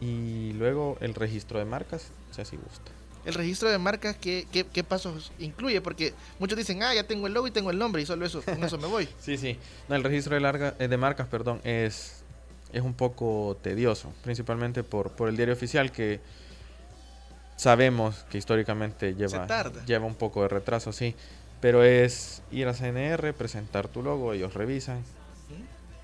y 0.01 0.53
luego 0.55 0.97
el 1.01 1.15
registro 1.15 1.59
de 1.59 1.65
marcas, 1.67 2.07
si 2.33 2.41
así 2.41 2.57
gusta. 2.57 2.91
El 3.25 3.35
registro 3.35 3.71
de 3.71 3.79
marcas, 3.79 4.17
¿qué, 4.17 4.47
qué, 4.53 4.65
qué 4.65 4.85
pasos 4.85 5.33
incluye? 5.39 5.81
Porque 5.81 6.13
muchos 6.39 6.59
dicen, 6.59 6.83
ah, 6.83 6.95
ya 6.95 7.05
tengo 7.05 7.27
el 7.27 7.33
logo 7.33 7.47
y 7.47 7.51
tengo 7.51 7.71
el 7.71 7.79
nombre 7.79 8.03
y 8.03 8.07
solo 8.07 8.27
eso, 8.27 8.43
con 8.43 8.63
eso 8.63 8.79
me 8.79 8.87
voy. 8.87 9.09
Sí, 9.21 9.39
sí. 9.39 9.59
No, 9.89 9.95
el 9.95 10.05
registro 10.05 10.35
de, 10.35 10.41
larga, 10.41 10.75
eh, 10.79 10.89
de 10.89 10.97
marcas, 10.97 11.27
perdón, 11.29 11.61
es, 11.65 12.23
es 12.73 12.83
un 12.83 12.93
poco 12.95 13.57
tedioso, 13.63 14.13
principalmente 14.23 14.83
por, 14.83 15.13
por 15.13 15.29
el 15.29 15.37
diario 15.37 15.55
oficial 15.55 15.91
que 15.91 16.21
sabemos 17.57 18.27
que 18.31 18.39
históricamente 18.39 19.15
lleva, 19.15 19.47
lleva 19.87 20.07
un 20.07 20.15
poco 20.15 20.43
de 20.43 20.49
retraso, 20.49 20.93
sí. 20.93 21.15
Pero 21.61 21.83
es 21.83 22.43
ir 22.51 22.69
a 22.69 22.75
CNR, 22.75 23.33
presentar 23.33 23.89
tu 23.89 24.03
logo, 24.03 24.35
ellos 24.35 24.53
revisan. 24.53 25.03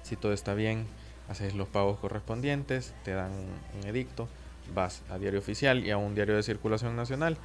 Si 0.03 0.16
todo 0.16 0.33
está 0.33 0.55
bien, 0.55 0.87
haces 1.29 1.55
los 1.55 1.68
pagos 1.68 1.99
correspondientes, 1.99 2.95
te 3.05 3.12
dan 3.12 3.31
un, 3.31 3.81
un 3.81 3.87
edicto, 3.87 4.27
vas 4.75 5.03
a 5.11 5.18
diario 5.18 5.39
oficial 5.39 5.85
y 5.85 5.91
a 5.91 5.97
un 5.97 6.14
diario 6.14 6.37
de 6.37 6.43
circulación 6.43 6.97
nacional. 6.97 7.37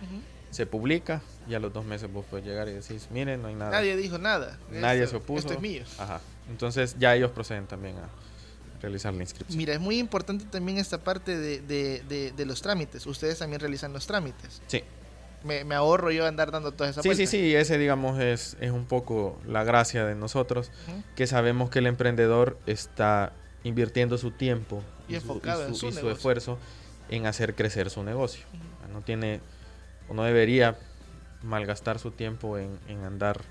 Se 0.52 0.66
publica 0.66 1.22
y 1.50 1.54
a 1.56 1.60
los 1.60 1.74
dos 1.74 1.84
meses 1.86 2.12
vos 2.12 2.26
puedes 2.30 2.46
llegar 2.46 2.68
y 2.70 2.72
decís, 2.74 3.08
miren, 3.12 3.42
no 3.42 3.50
hay 3.50 3.56
nada. 3.56 3.72
Nadie 3.72 3.98
dijo 3.98 4.18
nada. 4.18 4.58
Nadie 4.72 5.04
Esto- 5.04 5.18
se 5.20 5.24
opuso. 5.24 5.40
Esto 5.40 5.54
es 5.54 5.60
mío. 5.62 5.84
Ajá. 6.00 6.22
Entonces 6.50 6.96
ya 6.98 7.14
ellos 7.16 7.32
proceden 7.32 7.66
también 7.68 7.98
a 7.98 8.08
realizar 8.82 9.14
la 9.14 9.22
inscripción. 9.24 9.58
Mira, 9.58 9.74
es 9.74 9.80
muy 9.82 9.98
importante 10.00 10.46
también 10.46 10.78
esta 10.78 11.00
parte 11.04 11.38
de, 11.38 11.60
de- 11.62 12.04
de- 12.08 12.32
de 12.32 12.46
los 12.46 12.62
trámites. 12.62 13.06
Ustedes 13.06 13.40
también 13.40 13.60
realizan 13.60 13.92
los 13.92 14.08
trámites. 14.08 14.62
Sí. 14.68 14.84
Me, 15.44 15.64
me 15.64 15.76
ahorro 15.76 16.10
yo 16.12 16.26
andar 16.26 16.52
dando 16.52 16.72
toda 16.72 16.90
esa 16.90 17.02
Sí, 17.04 17.10
sí, 17.10 17.16
vuelta. 17.16 17.32
sí, 17.32 17.56
ese 17.56 17.78
digamos 17.78 18.20
es, 18.20 18.58
es 18.62 18.72
un 18.72 18.86
poco 18.86 19.40
la 19.46 19.64
gracia 19.64 20.06
de 20.06 20.16
nosotros, 20.16 20.72
que 21.16 21.28
sabemos 21.28 21.70
que 21.70 21.80
el 21.80 21.88
emprendedor 21.88 22.58
está 22.66 23.34
invirtiendo 23.64 24.18
su 24.18 24.32
tiempo 24.32 24.82
Y 25.08 25.16
y, 25.18 25.20
su, 25.20 25.40
y 25.44 26.08
esfuerzo 26.10 26.58
en 27.10 27.26
hacer 27.28 27.56
crecer 27.56 27.90
su 27.90 28.04
negocio. 28.04 28.46
No 28.92 29.02
tiene, 29.02 29.42
o 30.10 30.14
no 30.14 30.24
debería 30.24 30.78
malgastar 31.44 32.00
su 32.00 32.12
tiempo 32.12 32.58
en, 32.58 32.80
en 32.88 33.04
andar 33.04 33.42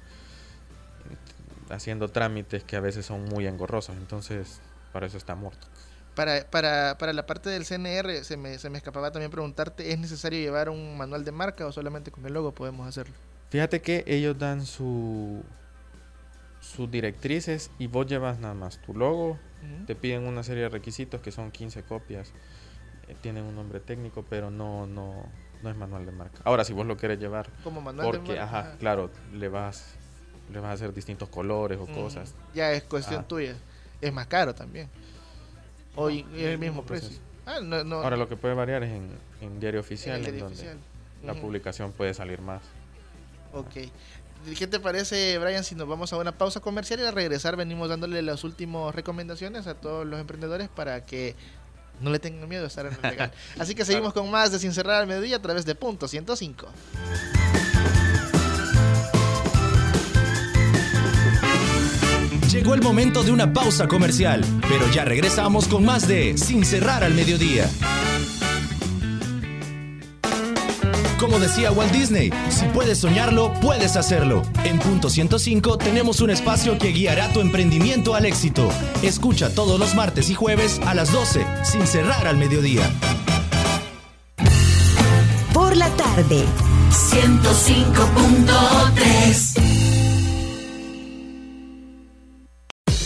haciendo 1.70 2.08
trámites 2.08 2.64
que 2.64 2.76
a 2.76 2.80
veces 2.80 3.06
son 3.06 3.24
muy 3.24 3.46
engorrosos. 3.46 3.96
Entonces, 3.96 4.60
para 4.92 5.06
eso 5.06 5.16
está 5.16 5.34
muerto. 5.34 5.66
Para, 6.14 6.44
para, 6.48 6.96
para 6.98 7.12
la 7.12 7.26
parte 7.26 7.50
del 7.50 7.64
CNR, 7.64 8.24
se 8.24 8.36
me, 8.36 8.58
se 8.58 8.70
me 8.70 8.78
escapaba 8.78 9.10
también 9.10 9.30
preguntarte, 9.32 9.92
¿es 9.92 9.98
necesario 9.98 10.38
llevar 10.38 10.68
un 10.68 10.96
manual 10.96 11.24
de 11.24 11.32
marca 11.32 11.66
o 11.66 11.72
solamente 11.72 12.10
con 12.12 12.24
el 12.24 12.32
logo 12.32 12.54
podemos 12.54 12.86
hacerlo? 12.86 13.14
Fíjate 13.50 13.82
que 13.82 14.04
ellos 14.06 14.38
dan 14.38 14.64
su 14.66 15.42
sus 16.60 16.90
directrices 16.90 17.70
y 17.78 17.88
vos 17.88 18.06
llevas 18.06 18.38
nada 18.38 18.54
más 18.54 18.80
tu 18.80 18.94
logo, 18.94 19.32
Ujú. 19.32 19.84
te 19.86 19.94
piden 19.94 20.22
una 20.22 20.42
serie 20.42 20.62
de 20.62 20.68
requisitos 20.70 21.20
que 21.20 21.30
son 21.30 21.50
15 21.50 21.82
copias, 21.82 22.32
tienen 23.20 23.44
un 23.44 23.54
nombre 23.54 23.80
técnico, 23.80 24.24
pero 24.28 24.50
no 24.50 24.86
no 24.86 25.26
no 25.62 25.70
es 25.70 25.76
manual 25.76 26.04
de 26.06 26.12
marca. 26.12 26.40
Ahora 26.44 26.64
si 26.64 26.72
vos 26.72 26.86
lo 26.86 26.96
quieres 26.96 27.18
llevar 27.18 27.48
Como 27.62 27.80
manual 27.80 28.06
de 28.12 28.18
porque 28.18 28.36
marca, 28.38 28.44
ajá, 28.44 28.76
claro, 28.78 29.10
le 29.32 29.48
vas 29.48 29.94
le 30.52 30.60
vas 30.60 30.70
a 30.70 30.72
hacer 30.74 30.92
distintos 30.92 31.28
colores 31.30 31.78
o 31.78 31.84
Ujú. 31.84 31.94
cosas. 31.94 32.34
Ya 32.54 32.70
es 32.72 32.82
cuestión 32.84 33.22
Ah. 33.22 33.28
tuya. 33.28 33.54
Es 34.00 34.12
más 34.12 34.26
caro 34.26 34.54
también. 34.54 34.88
O 35.96 36.10
y- 36.10 36.26
es 36.34 36.42
el 36.46 36.58
mismo 36.58 36.82
precio. 36.84 37.16
Ah, 37.46 37.60
no, 37.62 37.82
no. 37.84 37.96
Ahora 37.96 38.16
lo 38.16 38.28
que 38.28 38.36
puede 38.36 38.54
variar 38.54 38.82
es 38.82 38.90
en, 38.92 39.08
en 39.40 39.60
diario 39.60 39.80
oficial, 39.80 40.16
en, 40.16 40.22
diario 40.22 40.40
donde 40.44 40.54
oficial. 40.56 40.78
la 41.24 41.34
publicación 41.34 41.92
puede 41.92 42.12
salir 42.14 42.40
más. 42.42 42.62
Ok. 43.52 43.88
¿Qué 44.58 44.66
te 44.66 44.78
parece, 44.80 45.38
Brian, 45.38 45.64
si 45.64 45.74
nos 45.74 45.88
vamos 45.88 46.12
a 46.12 46.18
una 46.18 46.32
pausa 46.32 46.60
comercial 46.60 47.00
y 47.00 47.04
al 47.04 47.14
regresar 47.14 47.56
venimos 47.56 47.88
dándole 47.88 48.20
las 48.20 48.44
últimas 48.44 48.94
recomendaciones 48.94 49.66
a 49.66 49.74
todos 49.74 50.06
los 50.06 50.20
emprendedores 50.20 50.68
para 50.68 51.06
que 51.06 51.34
no 52.00 52.10
le 52.10 52.18
tengan 52.18 52.48
miedo 52.48 52.64
a 52.64 52.68
estar 52.68 52.86
en 52.86 52.94
el 52.94 53.02
legal? 53.02 53.32
Así 53.58 53.74
que 53.74 53.84
seguimos 53.84 54.12
con 54.12 54.30
más 54.30 54.52
de 54.52 54.58
Sin 54.58 54.72
Cerrar 54.72 55.02
al 55.02 55.06
Mediodía 55.06 55.36
a 55.36 55.42
través 55.42 55.64
de 55.64 55.74
Punto 55.74 56.08
105. 56.08 56.68
Llegó 62.50 62.74
el 62.74 62.82
momento 62.82 63.24
de 63.24 63.32
una 63.32 63.52
pausa 63.52 63.88
comercial, 63.88 64.44
pero 64.68 64.88
ya 64.92 65.04
regresamos 65.04 65.66
con 65.66 65.84
más 65.84 66.06
de 66.06 66.38
Sin 66.38 66.64
cerrar 66.64 67.02
al 67.02 67.12
mediodía. 67.12 67.68
Como 71.18 71.38
decía 71.38 71.72
Walt 71.72 71.92
Disney, 71.92 72.30
si 72.48 72.66
puedes 72.66 72.98
soñarlo, 72.98 73.52
puedes 73.60 73.96
hacerlo. 73.96 74.42
En 74.64 74.78
Punto 74.78 75.08
105 75.08 75.78
tenemos 75.78 76.20
un 76.20 76.28
espacio 76.30 76.76
que 76.78 76.88
guiará 76.88 77.32
tu 77.32 77.40
emprendimiento 77.40 78.14
al 78.14 78.26
éxito. 78.26 78.68
Escucha 79.02 79.54
todos 79.54 79.78
los 79.78 79.94
martes 79.94 80.28
y 80.30 80.34
jueves 80.34 80.80
a 80.86 80.94
las 80.94 81.12
12, 81.12 81.46
sin 81.62 81.86
cerrar 81.86 82.26
al 82.26 82.36
mediodía. 82.36 82.90
Por 85.52 85.76
la 85.76 85.88
tarde. 85.90 86.44
105.3 86.90 89.63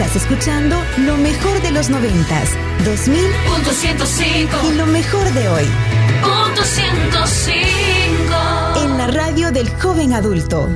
Estás 0.00 0.14
escuchando 0.14 0.80
lo 0.98 1.16
mejor 1.16 1.60
de 1.60 1.72
los 1.72 1.90
noventas, 1.90 2.50
2000 2.84 3.18
Punto 3.52 3.72
105 3.72 4.56
y 4.70 4.74
lo 4.76 4.86
mejor 4.86 5.28
de 5.32 5.48
hoy 5.48 5.64
Punto 6.22 6.62
105 6.62 8.76
en 8.76 8.96
la 8.96 9.08
radio 9.08 9.50
del 9.50 9.68
joven 9.70 10.12
adulto. 10.12 10.68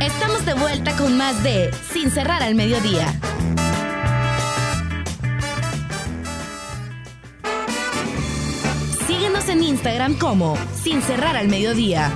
Estamos 0.00 0.46
de 0.46 0.54
vuelta 0.54 0.96
con 0.96 1.16
más 1.16 1.42
de 1.42 1.72
Sin 1.92 2.12
cerrar 2.12 2.44
al 2.44 2.54
mediodía. 2.54 3.12
Síguenos 9.08 9.48
en 9.48 9.64
Instagram 9.64 10.14
como 10.14 10.56
Sin 10.80 11.02
cerrar 11.02 11.36
al 11.36 11.48
mediodía. 11.48 12.12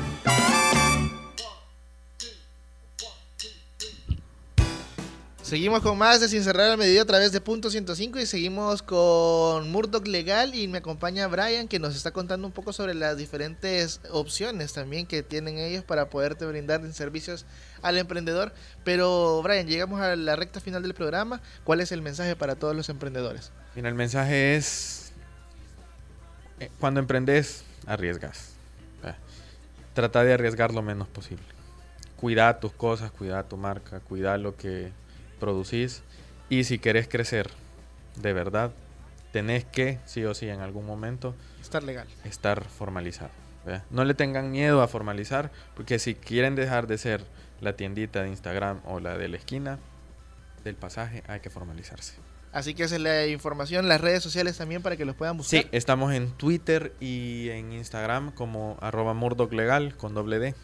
Seguimos 5.55 5.83
con 5.83 5.97
más 5.97 6.21
de 6.21 6.29
Sin 6.29 6.43
Cerrar 6.43 6.73
al 6.73 6.79
Mediodía 6.79 7.03
a 7.03 7.05
través 7.05 7.31
de 7.31 7.41
Punto 7.41 7.71
105 7.71 8.19
y 8.19 8.27
seguimos 8.27 8.83
con 8.83 9.71
Murdoch 9.71 10.05
Legal 10.05 10.53
y 10.53 10.67
me 10.67 10.79
acompaña 10.79 11.29
Brian 11.29 11.69
que 11.69 11.79
nos 11.79 11.95
está 11.95 12.11
contando 12.11 12.45
un 12.45 12.53
poco 12.53 12.73
sobre 12.73 12.93
las 12.93 13.17
diferentes 13.17 14.01
opciones 14.11 14.73
también 14.73 15.07
que 15.07 15.23
tienen 15.23 15.59
ellos 15.59 15.85
para 15.85 16.11
poderte 16.11 16.45
brindar 16.45 16.93
servicios 16.93 17.47
al 17.83 17.99
emprendedor. 17.99 18.53
Pero 18.83 19.43
Brian, 19.45 19.69
llegamos 19.69 20.01
a 20.01 20.17
la 20.17 20.35
recta 20.35 20.59
final 20.59 20.83
del 20.83 20.93
programa. 20.93 21.41
¿Cuál 21.63 21.81
es 21.81 21.93
el 21.93 22.03
mensaje 22.03 22.35
para 22.35 22.57
todos 22.57 22.75
los 22.75 22.89
emprendedores? 22.89 23.53
Mira, 23.77 23.89
el 23.89 23.95
mensaje 23.95 24.57
es, 24.57 25.13
eh, 26.59 26.69
cuando 26.81 26.99
emprendes, 26.99 27.63
arriesgas. 27.87 28.55
Trata 29.93 30.25
de 30.25 30.33
arriesgar 30.33 30.75
lo 30.75 30.83
menos 30.83 31.07
posible. 31.07 31.45
Cuida 32.17 32.59
tus 32.59 32.73
cosas, 32.73 33.13
cuida 33.13 33.45
tu 33.45 33.57
marca, 33.57 34.01
cuida 34.01 34.37
lo 34.37 34.57
que 34.57 34.91
producís. 35.39 36.03
Y 36.49 36.64
si 36.64 36.78
querés 36.78 37.09
crecer 37.09 37.51
de 38.16 38.32
verdad, 38.32 38.72
tenés 39.32 39.64
que, 39.64 39.99
sí 40.05 40.24
o 40.24 40.35
sí, 40.35 40.49
en 40.49 40.61
algún 40.61 40.87
momento, 40.87 41.35
Estar 41.61 41.82
legal. 41.82 42.07
estar 42.24 42.64
formalizado. 42.64 43.30
¿verdad? 43.64 43.85
No 43.91 44.05
le 44.05 44.14
tengan 44.14 44.51
miedo 44.51 44.82
a 44.82 44.89
formalizar, 44.89 45.51
porque 45.74 45.99
si 45.99 46.14
quieren 46.14 46.55
dejar 46.55 46.87
de 46.87 46.99
ser 46.99 47.24
la 47.61 47.74
tiendita 47.74 48.22
de 48.22 48.28
Instagram 48.28 48.80
o 48.85 49.01
la 49.01 49.16
de 49.16 49.28
la 49.28 49.37
esquina 49.39 49.78
del 50.64 50.76
pasaje, 50.76 51.22
hay 51.26 51.41
que 51.41 51.51
formalizarse. 51.51 52.14
Así 52.53 52.74
que 52.74 52.85
esa 52.85 52.95
es 52.97 53.01
la 53.01 53.26
información, 53.26 53.89
las 53.89 54.01
redes 54.01 54.22
sociales 54.22 54.57
también 54.57 54.80
para 54.82 54.97
que 54.97 55.05
los 55.05 55.16
puedan 55.16 55.37
buscar. 55.39 55.62
Sí, 55.62 55.68
estamos 55.72 56.12
en 56.12 56.30
Twitter 56.32 56.93
y 57.01 57.49
en 57.51 57.72
Instagram 57.72 58.30
como 58.32 58.76
arroba 58.80 59.12
Murdoch 59.14 59.53
Legal 59.53 59.97
con 59.97 60.14
doble 60.14 60.39
D. 60.39 60.55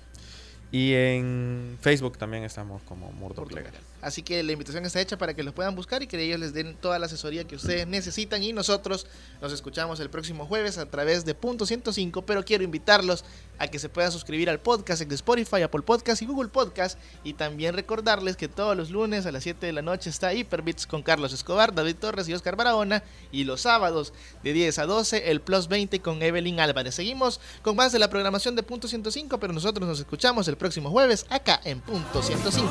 Y 0.73 0.95
en 0.95 1.79
Facebook 1.81 2.17
también 2.17 2.45
estamos 2.45 2.83
como 2.83 3.11
Murdoch 3.13 3.51
Legal. 3.51 3.73
Así 4.01 4.23
que 4.23 4.43
la 4.43 4.53
invitación 4.53 4.85
está 4.87 5.01
hecha 5.01 5.19
para 5.19 5.35
que 5.35 5.43
los 5.43 5.53
puedan 5.53 5.75
buscar 5.75 6.03
y 6.03 6.07
que 6.07 6.21
ellos 6.23 6.39
les 6.39 6.55
den 6.55 6.77
toda 6.77 6.99
la 6.99 7.07
asesoría 7.07 7.45
que 7.45 7.57
ustedes 7.57 7.87
necesitan. 7.87 8.43
Y 8.43 8.53
nosotros 8.53 9.07
nos 9.43 9.53
escuchamos 9.53 9.99
el 9.99 10.11
próximo 10.11 10.47
jueves 10.47 10.79
a 10.79 10.87
través 10.87 11.25
de 11.25 11.35
Punto 11.35 11.67
105. 11.67 12.23
Pero 12.25 12.45
quiero 12.45 12.63
invitarlos 12.63 13.25
a 13.61 13.69
que 13.69 13.79
se 13.79 13.89
puedan 13.89 14.11
suscribir 14.11 14.51
al 14.51 14.59
podcast 14.59 15.03
en 15.03 15.13
Spotify, 15.13 15.63
Apple 15.63 15.83
Podcast 15.83 16.23
y 16.23 16.27
Google 16.27 16.49
Podcast. 16.49 16.99
Y 17.23 17.35
también 17.35 17.75
recordarles 17.75 18.37
que 18.37 18.49
todos 18.49 18.77
los 18.77 18.91
lunes 18.91 19.27
a 19.27 19.33
las 19.33 19.45
7 19.45 19.65
de 19.67 19.73
la 19.73 19.83
noche 19.83 20.11
está 20.11 20.35
Hyperbits 20.35 20.87
con 20.87 21.03
Carlos 21.03 21.33
Escobar, 21.33 21.75
David 21.75 21.97
Torres 21.97 22.29
y 22.29 22.35
Oscar 22.35 22.57
Barahona. 22.57 23.05
Y 23.31 23.45
los 23.45 23.61
sábados 23.61 24.13
de 24.43 24.55
10 24.55 24.79
a 24.79 24.87
12 24.87 25.31
el 25.31 25.41
Plus 25.43 25.69
20 25.69 26.01
con 26.01 26.23
Evelyn 26.23 26.59
Álvarez. 26.59 26.95
Seguimos 26.95 27.41
con 27.63 27.77
más 27.77 27.93
de 27.93 27.99
la 27.99 28.09
programación 28.09 28.57
de 28.57 28.63
Punto 28.63 28.89
105, 28.89 29.39
pero 29.39 29.53
nosotros 29.53 29.87
nos 29.87 30.01
escuchamos 30.01 30.49
el 30.49 30.57
próximo 30.57 30.91
jueves 30.91 31.27
acá 31.29 31.61
en 31.65 31.81
Punto 31.81 32.23
105. 32.23 32.71